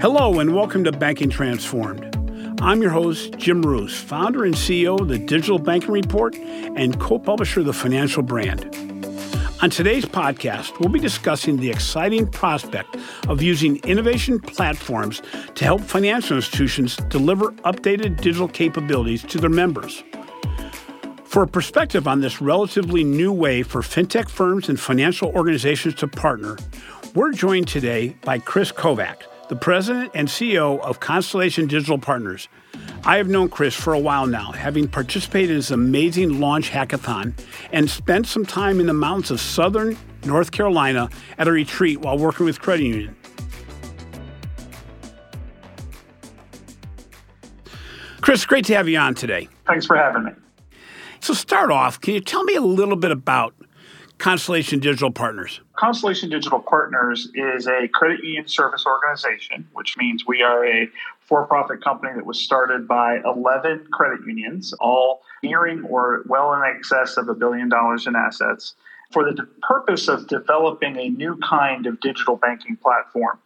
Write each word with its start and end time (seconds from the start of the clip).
Hello, 0.00 0.40
and 0.40 0.54
welcome 0.56 0.82
to 0.84 0.92
Banking 0.92 1.28
Transformed. 1.28 2.16
I'm 2.62 2.80
your 2.80 2.90
host, 2.90 3.36
Jim 3.36 3.60
Roos, 3.60 3.94
founder 3.94 4.46
and 4.46 4.54
CEO 4.54 4.98
of 4.98 5.08
the 5.08 5.18
Digital 5.18 5.58
Banking 5.58 5.90
Report 5.90 6.34
and 6.36 6.98
co 6.98 7.18
publisher 7.18 7.60
of 7.60 7.66
the 7.66 7.74
Financial 7.74 8.22
Brand. 8.22 8.64
On 9.60 9.68
today's 9.68 10.06
podcast, 10.06 10.80
we'll 10.80 10.88
be 10.88 10.98
discussing 10.98 11.58
the 11.58 11.68
exciting 11.68 12.26
prospect 12.26 12.96
of 13.28 13.42
using 13.42 13.76
innovation 13.84 14.40
platforms 14.40 15.20
to 15.54 15.64
help 15.66 15.82
financial 15.82 16.36
institutions 16.36 16.96
deliver 17.10 17.50
updated 17.66 18.22
digital 18.22 18.48
capabilities 18.48 19.22
to 19.24 19.36
their 19.36 19.50
members. 19.50 20.02
For 21.24 21.42
a 21.42 21.46
perspective 21.46 22.08
on 22.08 22.22
this 22.22 22.40
relatively 22.40 23.04
new 23.04 23.34
way 23.34 23.62
for 23.62 23.82
fintech 23.82 24.30
firms 24.30 24.70
and 24.70 24.80
financial 24.80 25.28
organizations 25.32 25.96
to 25.96 26.08
partner, 26.08 26.56
we're 27.14 27.32
joined 27.32 27.68
today 27.68 28.16
by 28.22 28.38
Kris 28.38 28.72
Kovacs, 28.72 29.24
the 29.50 29.56
president 29.56 30.12
and 30.14 30.28
CEO 30.28 30.78
of 30.78 31.00
Constellation 31.00 31.66
Digital 31.66 31.98
Partners. 31.98 32.48
I 33.02 33.16
have 33.16 33.26
known 33.26 33.48
Kris 33.48 33.74
for 33.74 33.92
a 33.92 33.98
while 33.98 34.24
now, 34.24 34.52
having 34.52 34.86
participated 34.86 35.50
in 35.50 35.56
his 35.56 35.72
amazing 35.72 36.38
launch 36.38 36.70
hackathon 36.70 37.36
and 37.72 37.90
spent 37.90 38.28
some 38.28 38.46
time 38.46 38.78
in 38.78 38.86
the 38.86 38.92
mountains 38.92 39.32
of 39.32 39.40
southern 39.40 39.98
North 40.24 40.52
Carolina 40.52 41.10
at 41.36 41.48
a 41.48 41.50
retreat 41.50 42.00
while 42.00 42.16
working 42.16 42.46
with 42.46 42.60
Credit 42.60 42.84
Union. 42.84 43.16
Kris, 48.20 48.46
great 48.46 48.66
to 48.66 48.76
have 48.76 48.88
you 48.88 48.98
on 48.98 49.16
today. 49.16 49.48
Thanks 49.66 49.84
for 49.84 49.96
having 49.96 50.22
me. 50.22 50.30
So, 51.18 51.34
start 51.34 51.72
off, 51.72 52.00
can 52.00 52.14
you 52.14 52.20
tell 52.20 52.44
me 52.44 52.54
a 52.54 52.60
little 52.60 52.94
bit 52.94 53.10
about 53.10 53.52
Constellation 54.20 54.80
Digital 54.80 55.10
Partners? 55.10 55.60
Constellation 55.76 56.28
Digital 56.28 56.60
Partners 56.60 57.30
is 57.34 57.66
a 57.66 57.88
credit 57.88 58.22
union 58.22 58.46
service 58.46 58.84
organization, 58.84 59.66
which 59.72 59.96
means 59.96 60.26
we 60.26 60.42
are 60.42 60.66
a 60.66 60.88
for 61.22 61.46
profit 61.46 61.82
company 61.82 62.12
that 62.14 62.26
was 62.26 62.38
started 62.38 62.86
by 62.86 63.20
11 63.24 63.86
credit 63.90 64.20
unions, 64.26 64.74
all 64.78 65.22
nearing 65.42 65.84
or 65.84 66.22
well 66.26 66.52
in 66.52 66.60
excess 66.62 67.16
of 67.16 67.30
a 67.30 67.34
billion 67.34 67.70
dollars 67.70 68.06
in 68.06 68.14
assets, 68.14 68.74
for 69.10 69.24
the 69.24 69.48
purpose 69.62 70.06
of 70.06 70.26
developing 70.28 70.98
a 70.98 71.08
new 71.08 71.38
kind 71.38 71.86
of 71.86 71.98
digital 72.00 72.36
banking 72.36 72.76
platform 72.76 73.38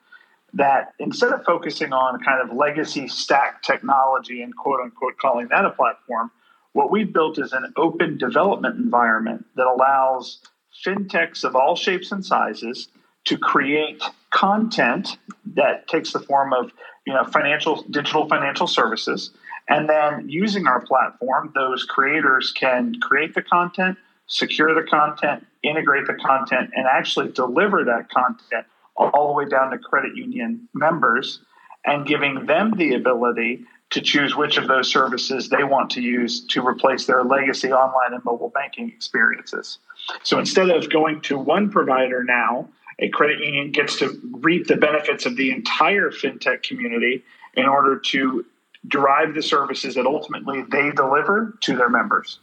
that 0.54 0.92
instead 0.98 1.32
of 1.32 1.44
focusing 1.44 1.92
on 1.92 2.20
kind 2.24 2.40
of 2.40 2.56
legacy 2.56 3.06
stack 3.06 3.62
technology 3.62 4.42
and 4.42 4.56
quote 4.56 4.80
unquote 4.80 5.16
calling 5.18 5.46
that 5.48 5.64
a 5.64 5.70
platform, 5.70 6.32
what 6.72 6.90
we've 6.90 7.12
built 7.12 7.38
is 7.38 7.52
an 7.52 7.72
open 7.76 8.18
development 8.18 8.76
environment 8.76 9.46
that 9.54 9.66
allows 9.66 10.40
fintechs 10.84 11.44
of 11.44 11.56
all 11.56 11.76
shapes 11.76 12.12
and 12.12 12.24
sizes 12.24 12.88
to 13.24 13.38
create 13.38 14.02
content 14.30 15.16
that 15.54 15.88
takes 15.88 16.12
the 16.12 16.20
form 16.20 16.52
of 16.52 16.70
you 17.06 17.12
know 17.12 17.24
financial 17.24 17.82
digital 17.90 18.28
financial 18.28 18.66
services 18.66 19.30
and 19.68 19.88
then 19.88 20.28
using 20.28 20.66
our 20.66 20.80
platform 20.80 21.52
those 21.54 21.84
creators 21.84 22.52
can 22.52 22.94
create 23.00 23.34
the 23.34 23.42
content 23.42 23.96
secure 24.26 24.74
the 24.74 24.86
content 24.88 25.46
integrate 25.62 26.06
the 26.06 26.14
content 26.14 26.70
and 26.74 26.86
actually 26.86 27.30
deliver 27.30 27.84
that 27.84 28.08
content 28.10 28.66
all 28.96 29.28
the 29.28 29.32
way 29.32 29.48
down 29.48 29.70
to 29.70 29.78
credit 29.78 30.14
union 30.16 30.68
members 30.74 31.40
and 31.84 32.06
giving 32.06 32.46
them 32.46 32.72
the 32.76 32.94
ability 32.94 33.64
to 33.90 34.00
choose 34.00 34.34
which 34.34 34.56
of 34.56 34.66
those 34.66 34.90
services 34.90 35.48
they 35.48 35.62
want 35.62 35.90
to 35.90 36.00
use 36.00 36.44
to 36.46 36.66
replace 36.66 37.06
their 37.06 37.22
legacy 37.22 37.72
online 37.72 38.12
and 38.12 38.24
mobile 38.24 38.50
banking 38.52 38.88
experiences. 38.88 39.78
So 40.22 40.38
instead 40.38 40.70
of 40.70 40.90
going 40.90 41.20
to 41.22 41.38
one 41.38 41.70
provider 41.70 42.24
now, 42.24 42.68
a 42.98 43.08
credit 43.08 43.40
union 43.40 43.72
gets 43.72 43.98
to 43.98 44.18
reap 44.40 44.66
the 44.66 44.76
benefits 44.76 45.26
of 45.26 45.36
the 45.36 45.50
entire 45.50 46.10
fintech 46.10 46.62
community 46.62 47.24
in 47.54 47.66
order 47.66 47.98
to 47.98 48.44
derive 48.86 49.34
the 49.34 49.42
services 49.42 49.94
that 49.94 50.06
ultimately 50.06 50.62
they 50.62 50.90
deliver 50.90 51.56
to 51.62 51.76
their 51.76 51.88
members. 51.88 52.38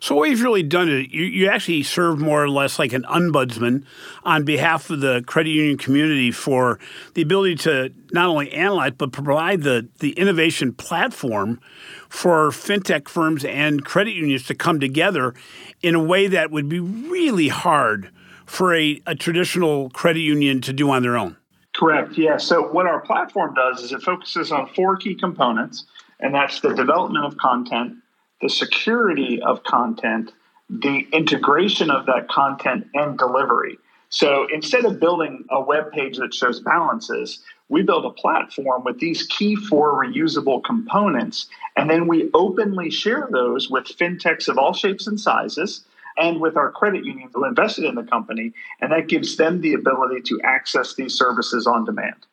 So 0.00 0.14
what 0.14 0.30
you've 0.30 0.42
really 0.42 0.62
done 0.62 0.88
is 0.88 1.12
you, 1.12 1.24
you 1.24 1.48
actually 1.48 1.82
serve 1.82 2.18
more 2.18 2.42
or 2.42 2.48
less 2.48 2.78
like 2.78 2.92
an 2.92 3.04
ombudsman 3.04 3.84
on 4.24 4.44
behalf 4.44 4.90
of 4.90 5.00
the 5.00 5.22
credit 5.26 5.50
union 5.50 5.78
community 5.78 6.30
for 6.30 6.78
the 7.14 7.22
ability 7.22 7.56
to 7.56 7.92
not 8.12 8.28
only 8.28 8.52
analyze 8.52 8.92
but 8.98 9.12
provide 9.12 9.62
the, 9.62 9.88
the 10.00 10.12
innovation 10.12 10.72
platform 10.72 11.60
for 12.08 12.50
fintech 12.50 13.08
firms 13.08 13.44
and 13.44 13.84
credit 13.84 14.12
unions 14.12 14.44
to 14.46 14.54
come 14.54 14.80
together 14.80 15.34
in 15.82 15.94
a 15.94 16.02
way 16.02 16.26
that 16.26 16.50
would 16.50 16.68
be 16.68 16.80
really 16.80 17.48
hard 17.48 18.10
for 18.46 18.74
a, 18.74 19.00
a 19.06 19.14
traditional 19.14 19.88
credit 19.90 20.20
union 20.20 20.60
to 20.60 20.72
do 20.72 20.90
on 20.90 21.02
their 21.02 21.16
own. 21.16 21.36
Correct. 21.74 22.18
Yeah. 22.18 22.36
So 22.36 22.68
what 22.68 22.86
our 22.86 23.00
platform 23.00 23.54
does 23.54 23.82
is 23.82 23.92
it 23.92 24.02
focuses 24.02 24.52
on 24.52 24.68
four 24.74 24.96
key 24.96 25.14
components, 25.14 25.86
and 26.20 26.34
that's 26.34 26.60
the 26.60 26.74
development 26.74 27.24
of 27.24 27.36
content, 27.38 27.96
the 28.42 28.50
security 28.50 29.40
of 29.40 29.62
content, 29.62 30.32
the 30.68 31.06
integration 31.12 31.90
of 31.90 32.04
that 32.06 32.28
content 32.28 32.86
and 32.92 33.16
delivery. 33.16 33.78
So 34.10 34.46
instead 34.52 34.84
of 34.84 35.00
building 35.00 35.44
a 35.48 35.60
web 35.60 35.90
page 35.92 36.18
that 36.18 36.34
shows 36.34 36.60
balances, 36.60 37.42
we 37.70 37.80
build 37.80 38.04
a 38.04 38.10
platform 38.10 38.84
with 38.84 38.98
these 38.98 39.22
key 39.28 39.56
four 39.56 40.04
reusable 40.04 40.62
components, 40.62 41.46
and 41.76 41.88
then 41.88 42.06
we 42.06 42.30
openly 42.34 42.90
share 42.90 43.26
those 43.30 43.70
with 43.70 43.84
fintechs 43.84 44.48
of 44.48 44.58
all 44.58 44.74
shapes 44.74 45.06
and 45.06 45.18
sizes 45.18 45.84
and 46.18 46.40
with 46.40 46.58
our 46.58 46.70
credit 46.70 47.06
unions 47.06 47.30
who 47.34 47.46
invested 47.46 47.86
in 47.86 47.94
the 47.94 48.02
company, 48.02 48.52
and 48.82 48.92
that 48.92 49.08
gives 49.08 49.36
them 49.36 49.62
the 49.62 49.72
ability 49.72 50.20
to 50.20 50.38
access 50.44 50.94
these 50.94 51.14
services 51.14 51.66
on 51.66 51.86
demand. 51.86 52.26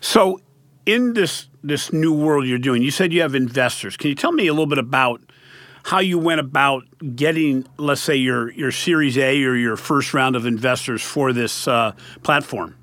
So 0.00 0.40
in 0.86 1.14
this 1.14 1.48
this 1.62 1.92
new 1.92 2.12
world 2.12 2.46
you're 2.46 2.58
doing, 2.58 2.82
you 2.82 2.90
said 2.90 3.12
you 3.12 3.22
have 3.22 3.34
investors. 3.34 3.96
Can 3.96 4.08
you 4.10 4.14
tell 4.14 4.32
me 4.32 4.46
a 4.46 4.52
little 4.52 4.66
bit 4.66 4.78
about 4.78 5.22
how 5.84 5.98
you 5.98 6.18
went 6.18 6.40
about 6.40 6.84
getting, 7.14 7.66
let's 7.78 8.00
say, 8.00 8.16
your 8.16 8.50
your 8.52 8.70
Series 8.70 9.18
A 9.18 9.42
or 9.44 9.54
your 9.54 9.76
first 9.76 10.14
round 10.14 10.36
of 10.36 10.46
investors 10.46 11.02
for 11.02 11.32
this 11.32 11.66
uh, 11.68 11.92
platform? 12.22 12.76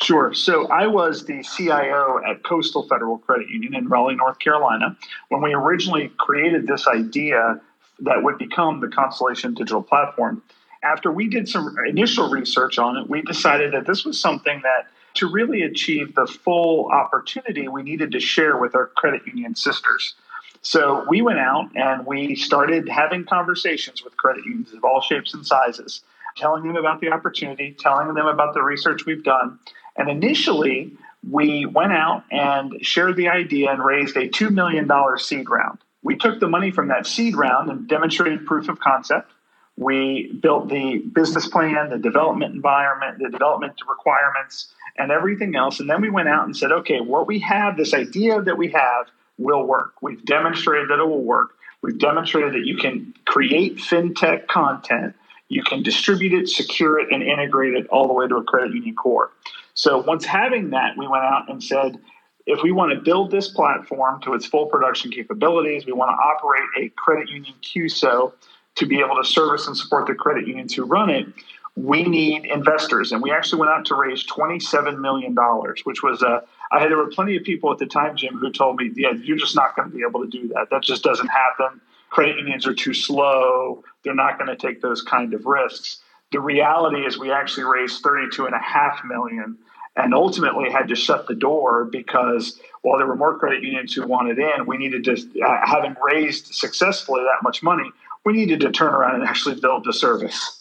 Sure. 0.00 0.32
So 0.32 0.68
I 0.68 0.86
was 0.86 1.24
the 1.24 1.42
CIO 1.42 2.20
at 2.24 2.44
Coastal 2.44 2.86
Federal 2.88 3.18
Credit 3.18 3.48
Union 3.48 3.74
in 3.74 3.88
Raleigh, 3.88 4.14
North 4.14 4.38
Carolina, 4.38 4.96
when 5.28 5.42
we 5.42 5.52
originally 5.54 6.12
created 6.18 6.68
this 6.68 6.86
idea 6.86 7.60
that 8.00 8.22
would 8.22 8.38
become 8.38 8.78
the 8.78 8.86
Constellation 8.86 9.54
Digital 9.54 9.82
Platform. 9.82 10.40
After 10.84 11.10
we 11.10 11.28
did 11.28 11.48
some 11.48 11.74
initial 11.88 12.30
research 12.30 12.78
on 12.78 12.96
it, 12.96 13.10
we 13.10 13.22
decided 13.22 13.72
that 13.72 13.86
this 13.86 14.04
was 14.04 14.20
something 14.20 14.60
that 14.62 14.86
to 15.18 15.26
really 15.26 15.62
achieve 15.62 16.14
the 16.14 16.26
full 16.26 16.90
opportunity, 16.90 17.68
we 17.68 17.82
needed 17.82 18.12
to 18.12 18.20
share 18.20 18.56
with 18.56 18.74
our 18.74 18.86
credit 18.86 19.26
union 19.26 19.54
sisters. 19.54 20.14
So 20.62 21.04
we 21.08 21.22
went 21.22 21.38
out 21.38 21.70
and 21.76 22.06
we 22.06 22.34
started 22.34 22.88
having 22.88 23.24
conversations 23.24 24.02
with 24.02 24.16
credit 24.16 24.44
unions 24.44 24.72
of 24.72 24.84
all 24.84 25.00
shapes 25.00 25.34
and 25.34 25.46
sizes, 25.46 26.02
telling 26.36 26.64
them 26.64 26.76
about 26.76 27.00
the 27.00 27.10
opportunity, 27.10 27.76
telling 27.78 28.14
them 28.14 28.26
about 28.26 28.54
the 28.54 28.62
research 28.62 29.06
we've 29.06 29.24
done. 29.24 29.58
And 29.96 30.08
initially, 30.08 30.92
we 31.28 31.66
went 31.66 31.92
out 31.92 32.24
and 32.30 32.74
shared 32.84 33.16
the 33.16 33.28
idea 33.28 33.72
and 33.72 33.84
raised 33.84 34.16
a 34.16 34.28
$2 34.28 34.50
million 34.50 34.88
seed 35.18 35.48
round. 35.50 35.78
We 36.02 36.16
took 36.16 36.38
the 36.38 36.48
money 36.48 36.70
from 36.70 36.88
that 36.88 37.06
seed 37.06 37.34
round 37.36 37.70
and 37.70 37.88
demonstrated 37.88 38.46
proof 38.46 38.68
of 38.68 38.78
concept. 38.78 39.32
We 39.78 40.32
built 40.42 40.68
the 40.68 40.98
business 40.98 41.46
plan, 41.46 41.90
the 41.90 41.98
development 41.98 42.52
environment, 42.52 43.18
the 43.20 43.30
development 43.30 43.74
requirements, 43.88 44.74
and 44.96 45.12
everything 45.12 45.54
else. 45.54 45.78
And 45.78 45.88
then 45.88 46.02
we 46.02 46.10
went 46.10 46.28
out 46.28 46.46
and 46.46 46.56
said, 46.56 46.72
okay, 46.72 47.00
what 47.00 47.28
we 47.28 47.38
have, 47.38 47.76
this 47.76 47.94
idea 47.94 48.42
that 48.42 48.58
we 48.58 48.72
have, 48.72 49.06
will 49.38 49.64
work. 49.64 49.92
We've 50.02 50.24
demonstrated 50.24 50.90
that 50.90 50.98
it 50.98 51.06
will 51.06 51.22
work. 51.22 51.50
We've 51.80 51.96
demonstrated 51.96 52.54
that 52.54 52.66
you 52.66 52.76
can 52.76 53.14
create 53.24 53.76
fintech 53.76 54.48
content, 54.48 55.14
you 55.48 55.62
can 55.62 55.84
distribute 55.84 56.32
it, 56.32 56.48
secure 56.48 56.98
it, 56.98 57.12
and 57.12 57.22
integrate 57.22 57.74
it 57.74 57.86
all 57.86 58.08
the 58.08 58.12
way 58.12 58.26
to 58.26 58.34
a 58.34 58.42
credit 58.42 58.74
union 58.74 58.96
core. 58.96 59.30
So 59.74 59.98
once 59.98 60.24
having 60.24 60.70
that, 60.70 60.98
we 60.98 61.06
went 61.06 61.22
out 61.22 61.48
and 61.48 61.62
said, 61.62 62.00
if 62.46 62.64
we 62.64 62.72
want 62.72 62.92
to 62.92 63.00
build 63.00 63.30
this 63.30 63.48
platform 63.48 64.20
to 64.22 64.34
its 64.34 64.44
full 64.44 64.66
production 64.66 65.12
capabilities, 65.12 65.86
we 65.86 65.92
want 65.92 66.10
to 66.10 66.14
operate 66.14 66.68
a 66.76 66.88
credit 66.96 67.28
union 67.28 67.54
CUSO 67.62 68.32
to 68.78 68.86
be 68.86 69.00
able 69.00 69.16
to 69.16 69.24
service 69.24 69.66
and 69.66 69.76
support 69.76 70.06
the 70.06 70.14
credit 70.14 70.46
unions 70.46 70.74
who 70.74 70.84
run 70.84 71.10
it, 71.10 71.26
we 71.74 72.02
need 72.02 72.44
investors. 72.44 73.12
And 73.12 73.22
we 73.22 73.30
actually 73.30 73.60
went 73.60 73.70
out 73.70 73.84
to 73.86 73.94
raise 73.94 74.24
$27 74.26 74.98
million, 74.98 75.36
which 75.84 76.02
was 76.02 76.22
a, 76.22 76.42
I 76.72 76.80
had, 76.80 76.90
there 76.90 76.96
were 76.96 77.08
plenty 77.08 77.36
of 77.36 77.44
people 77.44 77.72
at 77.72 77.78
the 77.78 77.86
time, 77.86 78.16
Jim, 78.16 78.36
who 78.36 78.50
told 78.50 78.76
me, 78.76 78.90
yeah, 78.96 79.12
you're 79.12 79.36
just 79.36 79.54
not 79.54 79.76
going 79.76 79.90
to 79.90 79.96
be 79.96 80.02
able 80.08 80.20
to 80.24 80.28
do 80.28 80.48
that. 80.48 80.68
That 80.70 80.82
just 80.82 81.02
doesn't 81.02 81.28
happen. 81.28 81.80
Credit 82.10 82.36
unions 82.36 82.66
are 82.66 82.74
too 82.74 82.94
slow. 82.94 83.84
They're 84.02 84.14
not 84.14 84.38
going 84.38 84.48
to 84.48 84.56
take 84.56 84.80
those 84.80 85.02
kind 85.02 85.34
of 85.34 85.44
risks. 85.44 86.00
The 86.32 86.40
reality 86.40 87.04
is 87.06 87.18
we 87.18 87.32
actually 87.32 87.64
raised 87.64 88.02
32 88.02 88.46
and 88.46 88.54
a 88.54 88.58
half 88.58 89.02
million 89.04 89.58
and 89.96 90.14
ultimately 90.14 90.70
had 90.70 90.88
to 90.88 90.94
shut 90.94 91.26
the 91.26 91.34
door 91.34 91.84
because 91.84 92.60
while 92.82 92.98
there 92.98 93.06
were 93.06 93.16
more 93.16 93.36
credit 93.38 93.62
unions 93.62 93.92
who 93.94 94.06
wanted 94.06 94.38
in, 94.38 94.66
we 94.66 94.76
needed 94.76 95.04
to, 95.04 95.12
uh, 95.44 95.66
having 95.66 95.96
raised 96.02 96.54
successfully 96.54 97.22
that 97.22 97.42
much 97.42 97.62
money, 97.62 97.90
we 98.24 98.32
needed 98.32 98.60
to 98.60 98.70
turn 98.70 98.94
around 98.94 99.16
and 99.16 99.24
actually 99.24 99.60
build 99.60 99.84
the 99.84 99.92
service. 99.92 100.58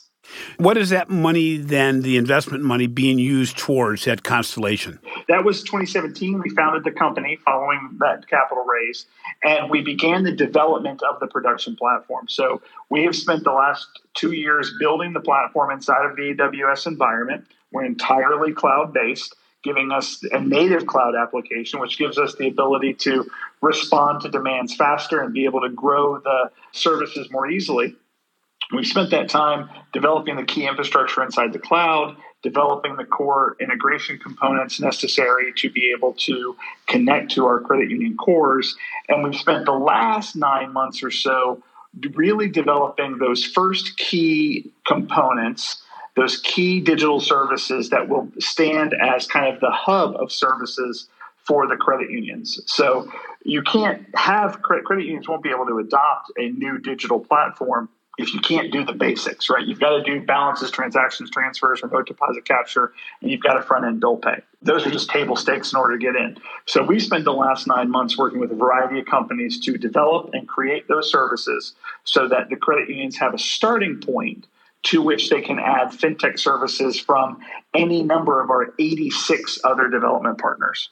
What 0.57 0.77
is 0.77 0.89
that 0.89 1.09
money 1.09 1.57
then, 1.57 2.01
the 2.01 2.17
investment 2.17 2.63
money, 2.63 2.87
being 2.87 3.17
used 3.19 3.57
towards 3.57 4.07
at 4.07 4.23
Constellation? 4.23 4.99
That 5.27 5.43
was 5.43 5.63
2017. 5.63 6.41
We 6.41 6.49
founded 6.49 6.83
the 6.83 6.91
company 6.91 7.37
following 7.45 7.97
that 7.99 8.27
capital 8.27 8.65
raise, 8.65 9.05
and 9.43 9.69
we 9.69 9.81
began 9.81 10.23
the 10.23 10.31
development 10.31 11.01
of 11.03 11.19
the 11.19 11.27
production 11.27 11.75
platform. 11.75 12.27
So 12.27 12.61
we 12.89 13.03
have 13.03 13.15
spent 13.15 13.43
the 13.43 13.51
last 13.51 13.87
two 14.15 14.31
years 14.31 14.73
building 14.79 15.13
the 15.13 15.21
platform 15.21 15.71
inside 15.71 16.05
of 16.05 16.15
the 16.15 16.33
AWS 16.33 16.87
environment. 16.87 17.45
We're 17.71 17.85
entirely 17.85 18.53
cloud 18.53 18.93
based 18.93 19.35
giving 19.63 19.91
us 19.91 20.23
a 20.31 20.39
native 20.39 20.87
cloud 20.87 21.15
application, 21.15 21.79
which 21.79 21.97
gives 21.97 22.17
us 22.17 22.35
the 22.35 22.47
ability 22.47 22.93
to 22.93 23.29
respond 23.61 24.21
to 24.21 24.29
demands 24.29 24.75
faster 24.75 25.21
and 25.21 25.33
be 25.33 25.45
able 25.45 25.61
to 25.61 25.69
grow 25.69 26.19
the 26.19 26.51
services 26.71 27.29
more 27.31 27.49
easily. 27.49 27.95
We 28.73 28.83
spent 28.83 29.11
that 29.11 29.29
time 29.29 29.69
developing 29.93 30.35
the 30.35 30.43
key 30.43 30.67
infrastructure 30.67 31.23
inside 31.23 31.53
the 31.53 31.59
cloud, 31.59 32.17
developing 32.43 32.97
the 32.97 33.05
core 33.05 33.55
integration 33.59 34.19
components 34.19 34.79
necessary 34.79 35.53
to 35.57 35.69
be 35.69 35.93
able 35.95 36.13
to 36.13 36.55
connect 36.87 37.31
to 37.31 37.45
our 37.45 37.61
credit 37.61 37.89
union 37.89 38.17
cores. 38.17 38.75
And 39.07 39.23
we've 39.23 39.35
spent 39.35 39.65
the 39.65 39.71
last 39.71 40.35
nine 40.35 40.73
months 40.73 41.01
or 41.01 41.11
so 41.11 41.63
really 42.13 42.49
developing 42.49 43.17
those 43.17 43.43
first 43.43 43.97
key 43.97 44.71
components, 44.85 45.81
those 46.17 46.37
key 46.37 46.81
digital 46.81 47.21
services 47.21 47.91
that 47.91 48.09
will 48.09 48.27
stand 48.39 48.93
as 48.99 49.27
kind 49.27 49.53
of 49.53 49.61
the 49.61 49.69
hub 49.71 50.15
of 50.15 50.31
services 50.31 51.07
for 51.43 51.67
the 51.67 51.77
credit 51.77 52.09
unions. 52.09 52.59
So 52.65 53.09
you 53.45 53.61
can't 53.61 54.03
have 54.15 54.61
credit 54.63 55.05
unions 55.05 55.29
won't 55.29 55.43
be 55.43 55.51
able 55.51 55.67
to 55.67 55.77
adopt 55.77 56.31
a 56.37 56.49
new 56.49 56.79
digital 56.79 57.19
platform 57.19 57.87
if 58.17 58.33
you 58.33 58.39
can't 58.39 58.71
do 58.71 58.83
the 58.83 58.93
basics, 58.93 59.47
right? 59.47 59.63
You've 59.65 59.79
got 59.79 59.91
to 59.91 60.03
do 60.03 60.25
balances, 60.25 60.71
transactions, 60.71 61.29
transfers, 61.29 61.83
remote 61.83 62.07
deposit 62.07 62.45
capture, 62.45 62.91
and 63.21 63.29
you've 63.29 63.43
got 63.43 63.57
a 63.57 63.61
front 63.61 63.85
end 63.85 63.99
bill 63.99 64.17
pay. 64.17 64.41
Those 64.63 64.87
are 64.87 64.89
just 64.89 65.11
table 65.11 65.35
stakes 65.35 65.71
in 65.71 65.77
order 65.77 65.99
to 65.99 66.03
get 66.03 66.15
in. 66.15 66.37
So 66.65 66.81
we 66.81 66.99
spent 66.99 67.25
the 67.25 67.31
last 67.33 67.67
nine 67.67 67.91
months 67.91 68.17
working 68.17 68.39
with 68.39 68.51
a 68.51 68.55
variety 68.55 68.99
of 68.99 69.05
companies 69.05 69.59
to 69.61 69.77
develop 69.77 70.31
and 70.33 70.47
create 70.47 70.87
those 70.87 71.11
services 71.11 71.73
so 72.05 72.27
that 72.27 72.49
the 72.49 72.55
credit 72.55 72.89
unions 72.89 73.17
have 73.17 73.35
a 73.35 73.37
starting 73.37 73.99
point 73.99 74.47
to 74.87 75.01
which 75.01 75.29
they 75.29 75.41
can 75.41 75.59
add 75.59 75.89
fintech 75.89 76.39
services 76.39 76.99
from 76.99 77.39
any 77.73 78.03
number 78.03 78.41
of 78.41 78.49
our 78.49 78.73
86 78.79 79.59
other 79.63 79.89
development 79.89 80.37
partners. 80.37 80.89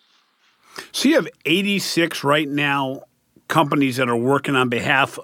So 0.92 1.08
you 1.08 1.16
have 1.16 1.30
86 1.46 2.24
right 2.24 2.48
now 2.48 3.04
companies 3.48 3.98
that 3.98 4.10
are 4.10 4.18
working 4.18 4.56
on 4.56 4.68
behalf 4.68 5.18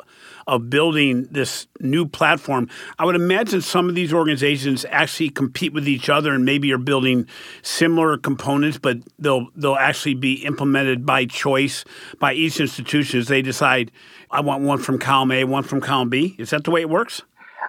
of 0.48 0.70
building 0.70 1.28
this 1.32 1.68
new 1.80 2.08
platform. 2.08 2.70
I 2.98 3.06
would 3.06 3.16
imagine 3.16 3.62
some 3.62 3.90
of 3.90 3.96
these 3.96 4.14
organizations 4.14 4.86
actually 4.90 5.30
compete 5.30 5.74
with 5.74 5.88
each 5.88 6.10
other 6.10 6.34
and 6.34 6.46
maybe 6.46 6.72
are 6.72 6.78
building 6.78 7.28
similar 7.62 8.18
components, 8.18 8.78
but 8.78 8.98
they'll 9.20 9.48
they'll 9.56 9.76
actually 9.76 10.16
be 10.16 10.46
implemented 10.46 11.06
by 11.06 11.26
choice 11.26 11.84
by 12.20 12.34
each 12.34 12.60
institution 12.60 13.20
as 13.20 13.28
they 13.28 13.42
decide 13.42 13.92
I 14.30 14.42
want 14.42 14.64
one 14.64 14.80
from 14.80 14.98
column 14.98 15.32
A, 15.32 15.44
one 15.44 15.64
from 15.64 15.82
column 15.82 16.10
B. 16.10 16.36
Is 16.40 16.52
that 16.52 16.64
the 16.64 16.72
way 16.72 16.82
it 16.82 16.90
works? 16.90 17.22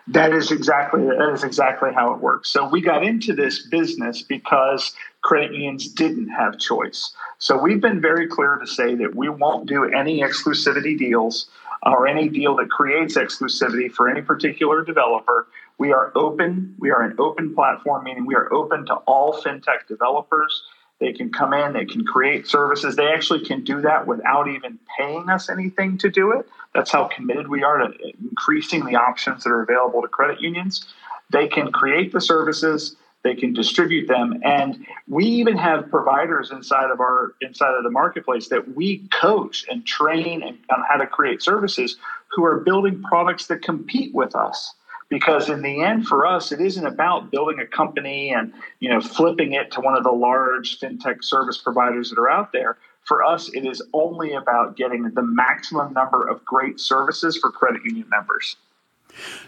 That 0.09 0.33
is 0.33 0.51
exactly 0.51 1.05
that 1.05 1.31
is 1.33 1.45
exactly 1.45 1.91
how 1.95 2.13
it 2.15 2.21
works. 2.21 2.51
So 2.51 2.69
we 2.69 2.81
got 2.81 3.05
into 3.05 3.35
this 3.35 3.67
business 3.67 4.23
because 4.23 4.93
credit 5.23 5.53
unions 5.53 5.89
didn't 5.89 6.29
have 6.29 6.59
choice. 6.59 7.15
So 7.39 7.57
we've 7.57 7.81
been 7.81 8.01
very 8.01 8.27
clear 8.27 8.57
to 8.57 8.67
say 8.67 8.95
that 8.97 9.15
we 9.15 9.29
won't 9.29 9.69
do 9.69 9.85
any 9.85 10.21
exclusivity 10.21 10.99
deals 10.99 11.47
or 11.83 12.07
any 12.07 12.29
deal 12.29 12.57
that 12.57 12.71
creates 12.71 13.17
exclusivity 13.17 13.91
for 13.91 14.09
any 14.09 14.23
particular 14.23 14.85
developer. 14.85 15.47
We 15.79 15.93
are 15.93 16.13
open. 16.15 16.75
We 16.79 16.91
are 16.91 17.03
an 17.03 17.17
open 17.19 17.55
platform, 17.55 18.05
meaning 18.05 18.25
we 18.25 18.35
are 18.35 18.53
open 18.53 18.87
to 18.87 18.95
all 18.95 19.41
fintech 19.43 19.87
developers. 19.89 20.63
They 21.03 21.13
can 21.13 21.33
come 21.33 21.53
in, 21.53 21.73
they 21.73 21.85
can 21.85 22.05
create 22.05 22.47
services. 22.47 22.95
They 22.95 23.09
actually 23.09 23.45
can 23.45 23.65
do 23.65 23.81
that 23.81 24.07
without 24.07 24.47
even 24.47 24.79
paying 24.97 25.29
us 25.29 25.51
anything 25.51 25.99
to 25.99 26.09
do 26.09 26.31
it. 26.31 26.49
That's 26.75 26.93
how 26.93 27.09
committed 27.09 27.49
we 27.49 27.65
are 27.65 27.79
to 27.79 27.93
increasing 28.23 28.85
the 28.85 28.95
options 28.95 29.43
that 29.43 29.51
are 29.51 29.63
available 29.63 30.01
to 30.01 30.07
credit 30.07 30.41
unions. 30.41 30.87
They 31.31 31.49
can 31.49 31.73
create 31.73 32.13
the 32.13 32.21
services, 32.21 32.95
they 33.25 33.35
can 33.35 33.53
distribute 33.53 34.07
them 34.07 34.41
and 34.45 34.87
we 35.09 35.25
even 35.25 35.57
have 35.57 35.91
providers 35.91 36.51
inside 36.51 36.91
of 36.91 37.01
our 37.01 37.35
inside 37.41 37.75
of 37.75 37.85
the 37.85 37.91
marketplace 37.91 38.49
that 38.49 38.77
we 38.77 39.07
coach 39.13 39.65
and 39.71 39.87
train 39.87 40.43
on 40.43 40.85
how 40.89 40.97
to 40.97 41.07
create 41.07 41.43
services 41.43 41.97
who 42.29 42.45
are 42.45 42.61
building 42.61 43.03
products 43.03 43.47
that 43.47 43.63
compete 43.63 44.13
with 44.15 44.35
us 44.35 44.75
because 45.13 45.51
in 45.51 45.61
the 45.61 45.83
end 45.83 46.07
for 46.07 46.27
us 46.27 46.53
it 46.53 46.61
isn't 46.61 46.87
about 46.87 47.31
building 47.31 47.59
a 47.61 47.67
company 47.67 48.33
and 48.33 48.51
you 48.81 48.89
know 48.89 48.99
flipping 48.99 49.53
it 49.53 49.71
to 49.71 49.79
one 49.79 49.95
of 49.95 50.03
the 50.05 50.11
large 50.11 50.81
fintech 50.81 51.23
service 51.23 51.59
providers 51.59 52.09
that 52.09 52.19
are 52.19 52.31
out 52.31 52.51
there 52.51 52.79
for 53.05 53.23
us 53.23 53.51
it 53.51 53.67
is 53.67 53.83
only 53.93 54.33
about 54.33 54.75
getting 54.75 55.03
the 55.11 55.23
maximum 55.23 55.93
number 55.93 56.27
of 56.27 56.43
great 56.47 56.81
services 56.81 57.37
for 57.37 57.51
credit 57.51 57.85
union 57.85 58.09
members 58.09 58.57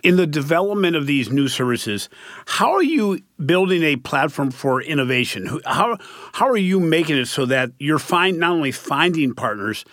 in 0.03 0.17
the 0.17 0.27
development 0.27 0.95
of 0.95 1.07
these 1.07 1.31
new 1.31 1.49
services, 1.49 2.11
how 2.45 2.73
are 2.73 2.83
you 2.83 3.23
building 3.47 3.83
a 3.83 3.97
platform 3.97 4.51
for 4.51 4.83
innovation? 4.83 5.59
How, 5.65 5.97
how 6.35 6.47
are 6.49 6.59
you 6.59 6.79
making 6.79 7.17
it 7.17 7.29
so 7.29 7.47
that 7.47 7.71
you're 7.79 7.99
find, 7.99 8.39
not 8.39 8.51
only 8.51 8.73
finding 8.73 9.35
partners, 9.35 9.87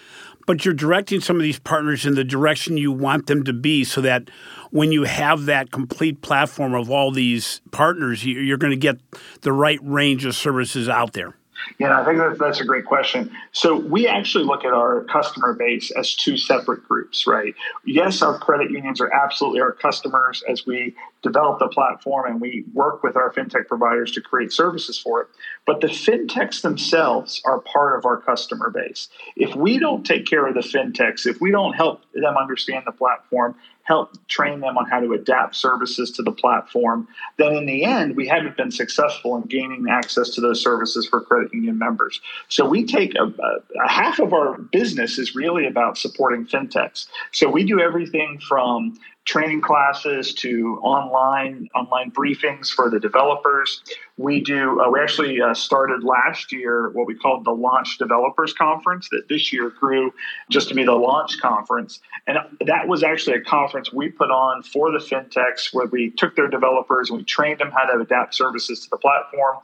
but 0.46 0.66
you're 0.66 0.74
directing 0.74 1.22
some 1.22 1.38
of 1.38 1.42
these 1.44 1.60
partners 1.60 2.06
in 2.06 2.16
the 2.16 2.26
direction 2.26 2.76
you 2.76 2.92
want 2.92 3.28
them 3.28 3.46
to 3.46 3.54
be 3.54 3.86
so 3.86 4.02
that 4.02 4.30
when 4.72 4.92
you 4.92 5.04
have 5.04 5.46
that 5.46 5.72
complete 5.72 6.22
platform 6.22 6.74
of 6.74 6.90
all 6.90 7.12
these 7.12 7.62
partners, 7.72 8.26
you're 8.26 8.58
going 8.58 8.72
to 8.72 8.78
get 8.78 8.98
the 9.42 9.54
right 9.54 9.80
range 9.84 10.26
of 10.26 10.36
services 10.36 10.90
out 10.90 11.14
there? 11.14 11.36
Yeah, 11.80 12.00
I 12.00 12.06
think 12.06 12.18
that, 12.18 12.38
that's 12.40 12.60
a 12.60 12.66
great 12.66 12.86
question. 12.86 13.32
So 13.52 13.76
we 13.76 14.08
actually 14.08 14.46
look 14.46 14.66
at 14.66 14.74
our 14.74 15.04
customer 15.06 15.54
base 15.54 15.92
as 15.92 16.16
two 16.16 16.38
separate 16.38 16.88
groups, 16.88 17.28
right? 17.28 17.54
Yes, 17.86 18.22
our 18.22 18.38
credit 18.40 18.72
unions 18.72 19.00
are 19.02 19.14
absolutely 19.14 19.62
our 19.62 19.72
customers 19.72 20.44
as 20.50 20.66
we 20.66 20.96
develop 21.22 21.60
the 21.60 21.68
platform 21.68 22.32
and 22.32 22.42
we 22.42 22.66
work 22.74 23.04
with 23.04 23.16
our 23.16 23.32
fintech 23.32 23.68
providers 23.68 24.12
to 24.14 24.22
create 24.22 24.52
services 24.52 24.98
for 24.98 25.22
it. 25.22 25.28
But 25.66 25.82
the 25.82 25.88
fintechs 25.88 26.62
themselves 26.62 27.42
are 27.46 27.60
part 27.62 27.98
of 27.98 28.06
our 28.06 28.18
customer 28.18 28.70
base. 28.70 29.10
If 29.36 29.56
we 29.56 29.78
don't 29.78 30.04
take 30.04 30.26
care 30.26 30.48
of 30.48 30.56
the 30.56 30.62
fintechs, 30.62 31.26
if 31.26 31.40
we 31.42 31.52
don't 31.52 31.74
help 31.74 32.02
them 32.14 32.38
understand 32.38 32.84
the 32.86 32.92
platform, 32.92 33.56
help 33.84 34.12
train 34.28 34.60
them 34.60 34.78
on 34.78 34.90
how 34.90 35.00
to 35.00 35.14
adapt 35.14 35.56
services 35.56 36.12
to 36.12 36.22
the 36.22 36.32
platform, 36.32 37.08
then 37.38 37.54
in 37.54 37.66
the 37.66 37.84
end, 37.84 38.16
we 38.16 38.28
haven't 38.28 38.58
been 38.58 38.72
successful 38.72 39.36
in 39.36 39.44
gaining 39.44 39.88
access 39.90 40.30
to 40.32 40.42
those 40.42 40.62
services 40.62 41.08
for 41.08 41.22
credit 41.22 41.54
union 41.54 41.78
members. 41.78 42.22
So 42.50 42.68
we 42.68 42.86
take 42.86 43.16
a, 43.16 43.24
a, 43.24 43.84
a 43.84 43.90
half 43.90 44.20
of 44.20 44.34
our 44.34 44.58
business 44.58 45.18
is 45.18 45.36
really 45.36 45.66
about 45.68 45.98
supporting 45.98 46.46
fintechs. 46.46 47.08
So 47.32 47.50
we 47.50 47.64
do 47.64 47.80
everything 47.80 48.40
from 48.48 48.98
training 49.26 49.62
classes 49.62 50.34
to 50.34 50.80
online 50.82 51.70
online 51.76 52.12
briefings 52.12 52.70
for 52.70 52.90
the 52.90 53.00
developers. 53.00 53.82
We 54.18 54.42
do. 54.42 54.82
Uh, 54.82 54.90
we 54.90 55.00
actually 55.00 55.42
uh, 55.42 55.54
started 55.54 56.04
last 56.04 56.52
year 56.52 56.90
what 56.90 57.08
we 57.08 57.16
called 57.16 57.46
the 57.46 57.52
Launch 57.52 57.98
Developers 57.98 58.54
Conference. 58.54 59.10
That 59.10 59.28
this 59.30 59.54
year 59.54 59.70
grew 59.70 60.14
just 60.50 60.70
to 60.70 60.76
be 60.76 60.84
the 60.84 60.94
Launch 60.94 61.40
Conference, 61.40 62.00
and 62.28 62.38
that 62.66 62.88
was 62.88 63.04
actually 63.04 63.38
a 63.38 63.42
conference 63.42 63.94
we 63.94 64.10
put 64.10 64.32
on 64.32 64.64
for 64.64 64.92
the 64.92 65.00
fintechs 65.00 65.74
where 65.74 65.88
we 65.88 66.12
took 66.12 66.36
their 66.36 66.48
developers 66.48 67.10
and 67.10 67.20
we 67.20 67.24
trained 67.24 67.60
them 67.60 67.72
how 67.72 67.86
to 67.86 68.00
adapt 68.00 68.34
services 68.34 68.82
to 68.82 68.90
the 68.90 68.98
platform. 68.98 69.58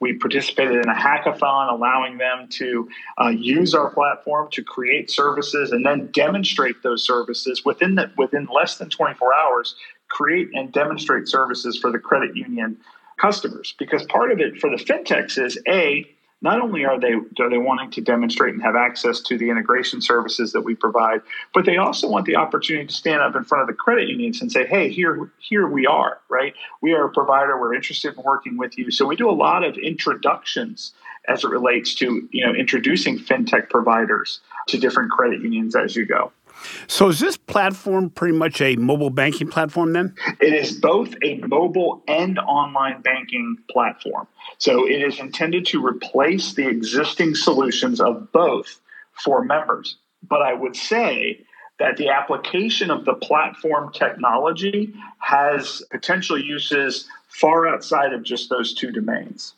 We 0.00 0.14
participated 0.14 0.76
in 0.76 0.88
a 0.88 0.94
hackathon, 0.94 1.72
allowing 1.72 2.18
them 2.18 2.48
to 2.50 2.88
uh, 3.22 3.28
use 3.28 3.74
our 3.74 3.90
platform 3.90 4.48
to 4.52 4.62
create 4.62 5.10
services 5.10 5.72
and 5.72 5.86
then 5.86 6.08
demonstrate 6.12 6.82
those 6.82 7.06
services 7.06 7.64
within 7.64 7.94
the, 7.94 8.10
within 8.18 8.46
less 8.52 8.76
than 8.76 8.90
24 8.90 9.34
hours. 9.34 9.76
Create 10.08 10.48
and 10.52 10.72
demonstrate 10.72 11.28
services 11.28 11.78
for 11.78 11.90
the 11.90 11.98
credit 11.98 12.36
union 12.36 12.76
customers 13.16 13.74
because 13.78 14.04
part 14.06 14.32
of 14.32 14.40
it 14.40 14.58
for 14.58 14.68
the 14.70 14.76
fintechs 14.76 15.42
is 15.42 15.58
a 15.68 16.04
not 16.42 16.60
only 16.60 16.84
are 16.84 17.00
they 17.00 17.14
are 17.14 17.50
they 17.50 17.58
wanting 17.58 17.90
to 17.92 18.00
demonstrate 18.00 18.54
and 18.54 18.62
have 18.62 18.76
access 18.76 19.20
to 19.20 19.38
the 19.38 19.48
integration 19.48 20.00
services 20.00 20.52
that 20.52 20.60
we 20.60 20.74
provide, 20.74 21.22
but 21.54 21.64
they 21.64 21.76
also 21.76 22.08
want 22.08 22.26
the 22.26 22.36
opportunity 22.36 22.86
to 22.86 22.92
stand 22.92 23.22
up 23.22 23.34
in 23.34 23.44
front 23.44 23.62
of 23.62 23.68
the 23.68 23.74
credit 23.74 24.08
unions 24.08 24.40
and 24.42 24.52
say, 24.52 24.66
"Hey, 24.66 24.90
here 24.90 25.30
here 25.38 25.66
we 25.66 25.86
are, 25.86 26.18
right? 26.28 26.54
We 26.82 26.92
are 26.92 27.06
a 27.06 27.10
provider. 27.10 27.58
We're 27.58 27.74
interested 27.74 28.16
in 28.16 28.22
working 28.22 28.58
with 28.58 28.76
you." 28.76 28.90
So 28.90 29.06
we 29.06 29.16
do 29.16 29.30
a 29.30 29.32
lot 29.32 29.64
of 29.64 29.78
introductions 29.78 30.92
as 31.28 31.44
it 31.44 31.48
relates 31.48 31.94
to 31.94 32.28
you 32.30 32.46
know 32.46 32.52
introducing 32.52 33.18
fintech 33.18 33.70
providers 33.70 34.40
to 34.68 34.78
different 34.78 35.10
credit 35.10 35.40
unions 35.40 35.74
as 35.74 35.96
you 35.96 36.04
go. 36.04 36.32
So 36.86 37.08
is 37.08 37.20
this 37.20 37.36
platform 37.36 38.10
pretty 38.10 38.36
much 38.36 38.60
a 38.60 38.76
mobile 38.76 39.10
banking 39.10 39.48
platform 39.48 39.92
then? 39.92 40.14
It 40.40 40.52
is 40.52 40.72
both 40.72 41.14
a 41.22 41.38
mobile 41.38 42.02
and 42.08 42.38
online 42.38 43.02
banking 43.02 43.56
platform. 43.70 44.26
So 44.58 44.86
it 44.86 45.02
is 45.02 45.18
intended 45.18 45.66
to 45.66 45.84
replace 45.84 46.54
the 46.54 46.68
existing 46.68 47.34
solutions 47.34 48.00
of 48.00 48.30
both 48.32 48.80
for 49.12 49.44
members. 49.44 49.96
But 50.28 50.42
I 50.42 50.54
would 50.54 50.76
say 50.76 51.44
that 51.78 51.96
the 51.96 52.08
application 52.08 52.90
of 52.90 53.04
the 53.04 53.14
platform 53.14 53.92
technology 53.92 54.94
has 55.18 55.82
potential 55.90 56.38
uses 56.38 57.08
far 57.28 57.66
outside 57.66 58.12
of 58.12 58.22
just 58.22 58.48
those 58.48 58.74
two 58.74 58.92
domains. 58.92 59.54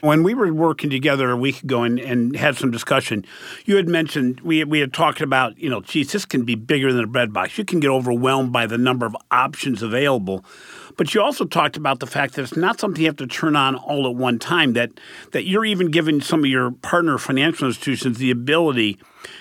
When 0.00 0.22
we 0.22 0.34
were 0.34 0.52
working 0.52 0.90
together 0.90 1.30
a 1.30 1.36
week 1.36 1.62
ago 1.62 1.82
and, 1.82 1.98
and 1.98 2.36
had 2.36 2.56
some 2.56 2.70
discussion, 2.70 3.24
you 3.64 3.76
had 3.76 3.88
mentioned 3.88 4.40
we 4.40 4.64
we 4.64 4.80
had 4.80 4.92
talked 4.92 5.20
about 5.20 5.58
you 5.58 5.70
know, 5.70 5.80
geez, 5.80 6.12
this 6.12 6.24
can 6.24 6.44
be 6.44 6.54
bigger 6.54 6.92
than 6.92 7.04
a 7.04 7.08
bread 7.08 7.32
box. 7.32 7.58
You 7.58 7.64
can 7.64 7.80
get 7.80 7.90
overwhelmed 7.90 8.52
by 8.52 8.66
the 8.66 8.78
number 8.78 9.06
of 9.06 9.16
options 9.30 9.82
available. 9.82 10.44
But 10.96 11.14
you 11.14 11.20
also 11.20 11.44
talked 11.44 11.76
about 11.76 12.00
the 12.00 12.06
fact 12.06 12.34
that 12.34 12.42
it's 12.42 12.56
not 12.56 12.78
something 12.78 13.00
you 13.00 13.08
have 13.08 13.16
to 13.16 13.26
turn 13.26 13.56
on 13.56 13.74
all 13.74 14.08
at 14.08 14.14
one 14.14 14.38
time. 14.38 14.74
That 14.74 14.90
that 15.32 15.44
you're 15.44 15.64
even 15.64 15.90
giving 15.90 16.20
some 16.20 16.40
of 16.40 16.46
your 16.46 16.70
partner 16.70 17.18
financial 17.18 17.66
institutions 17.66 18.18
the 18.18 18.30
ability 18.30 18.98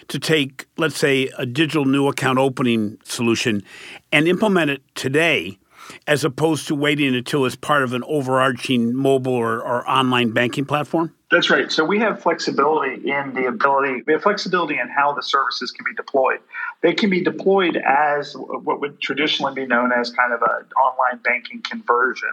to 0.07 0.19
take, 0.19 0.65
let's 0.77 0.97
say, 0.97 1.29
a 1.37 1.45
digital 1.45 1.85
new 1.85 2.07
account 2.07 2.39
opening 2.39 2.97
solution 3.03 3.63
and 4.11 4.27
implement 4.27 4.71
it 4.71 4.81
today 4.95 5.59
as 6.07 6.23
opposed 6.23 6.67
to 6.67 6.75
waiting 6.75 7.15
until 7.15 7.45
it's 7.45 7.55
part 7.55 7.83
of 7.83 7.93
an 7.93 8.03
overarching 8.05 8.95
mobile 8.95 9.33
or, 9.33 9.61
or 9.61 9.87
online 9.89 10.31
banking 10.31 10.65
platform? 10.65 11.13
That's 11.31 11.49
right. 11.49 11.71
So 11.71 11.83
we 11.83 11.97
have 11.99 12.21
flexibility 12.21 13.09
in 13.09 13.33
the 13.33 13.47
ability, 13.47 14.03
we 14.05 14.13
have 14.13 14.21
flexibility 14.21 14.77
in 14.77 14.87
how 14.87 15.13
the 15.13 15.23
services 15.23 15.71
can 15.71 15.83
be 15.83 15.93
deployed. 15.95 16.39
They 16.81 16.93
can 16.93 17.09
be 17.09 17.23
deployed 17.23 17.75
as 17.77 18.35
what 18.35 18.79
would 18.81 19.01
traditionally 19.01 19.53
be 19.55 19.65
known 19.65 19.91
as 19.91 20.11
kind 20.11 20.31
of 20.31 20.41
an 20.43 20.65
online 20.79 21.21
banking 21.23 21.61
conversion. 21.63 22.29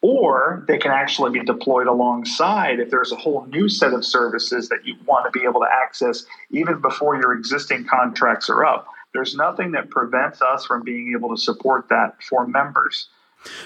Or 0.00 0.64
they 0.68 0.78
can 0.78 0.92
actually 0.92 1.30
be 1.30 1.44
deployed 1.44 1.86
alongside 1.86 2.78
if 2.78 2.90
there's 2.90 3.10
a 3.12 3.16
whole 3.16 3.46
new 3.46 3.68
set 3.68 3.92
of 3.92 4.04
services 4.04 4.68
that 4.68 4.84
you 4.84 4.94
want 5.06 5.24
to 5.24 5.36
be 5.36 5.44
able 5.44 5.60
to 5.60 5.68
access 5.84 6.24
even 6.50 6.80
before 6.80 7.16
your 7.16 7.32
existing 7.32 7.86
contracts 7.86 8.48
are 8.48 8.64
up. 8.64 8.86
There's 9.14 9.34
nothing 9.34 9.72
that 9.72 9.90
prevents 9.90 10.42
us 10.42 10.66
from 10.66 10.82
being 10.82 11.12
able 11.16 11.34
to 11.34 11.40
support 11.40 11.88
that 11.88 12.22
for 12.22 12.46
members. 12.46 13.08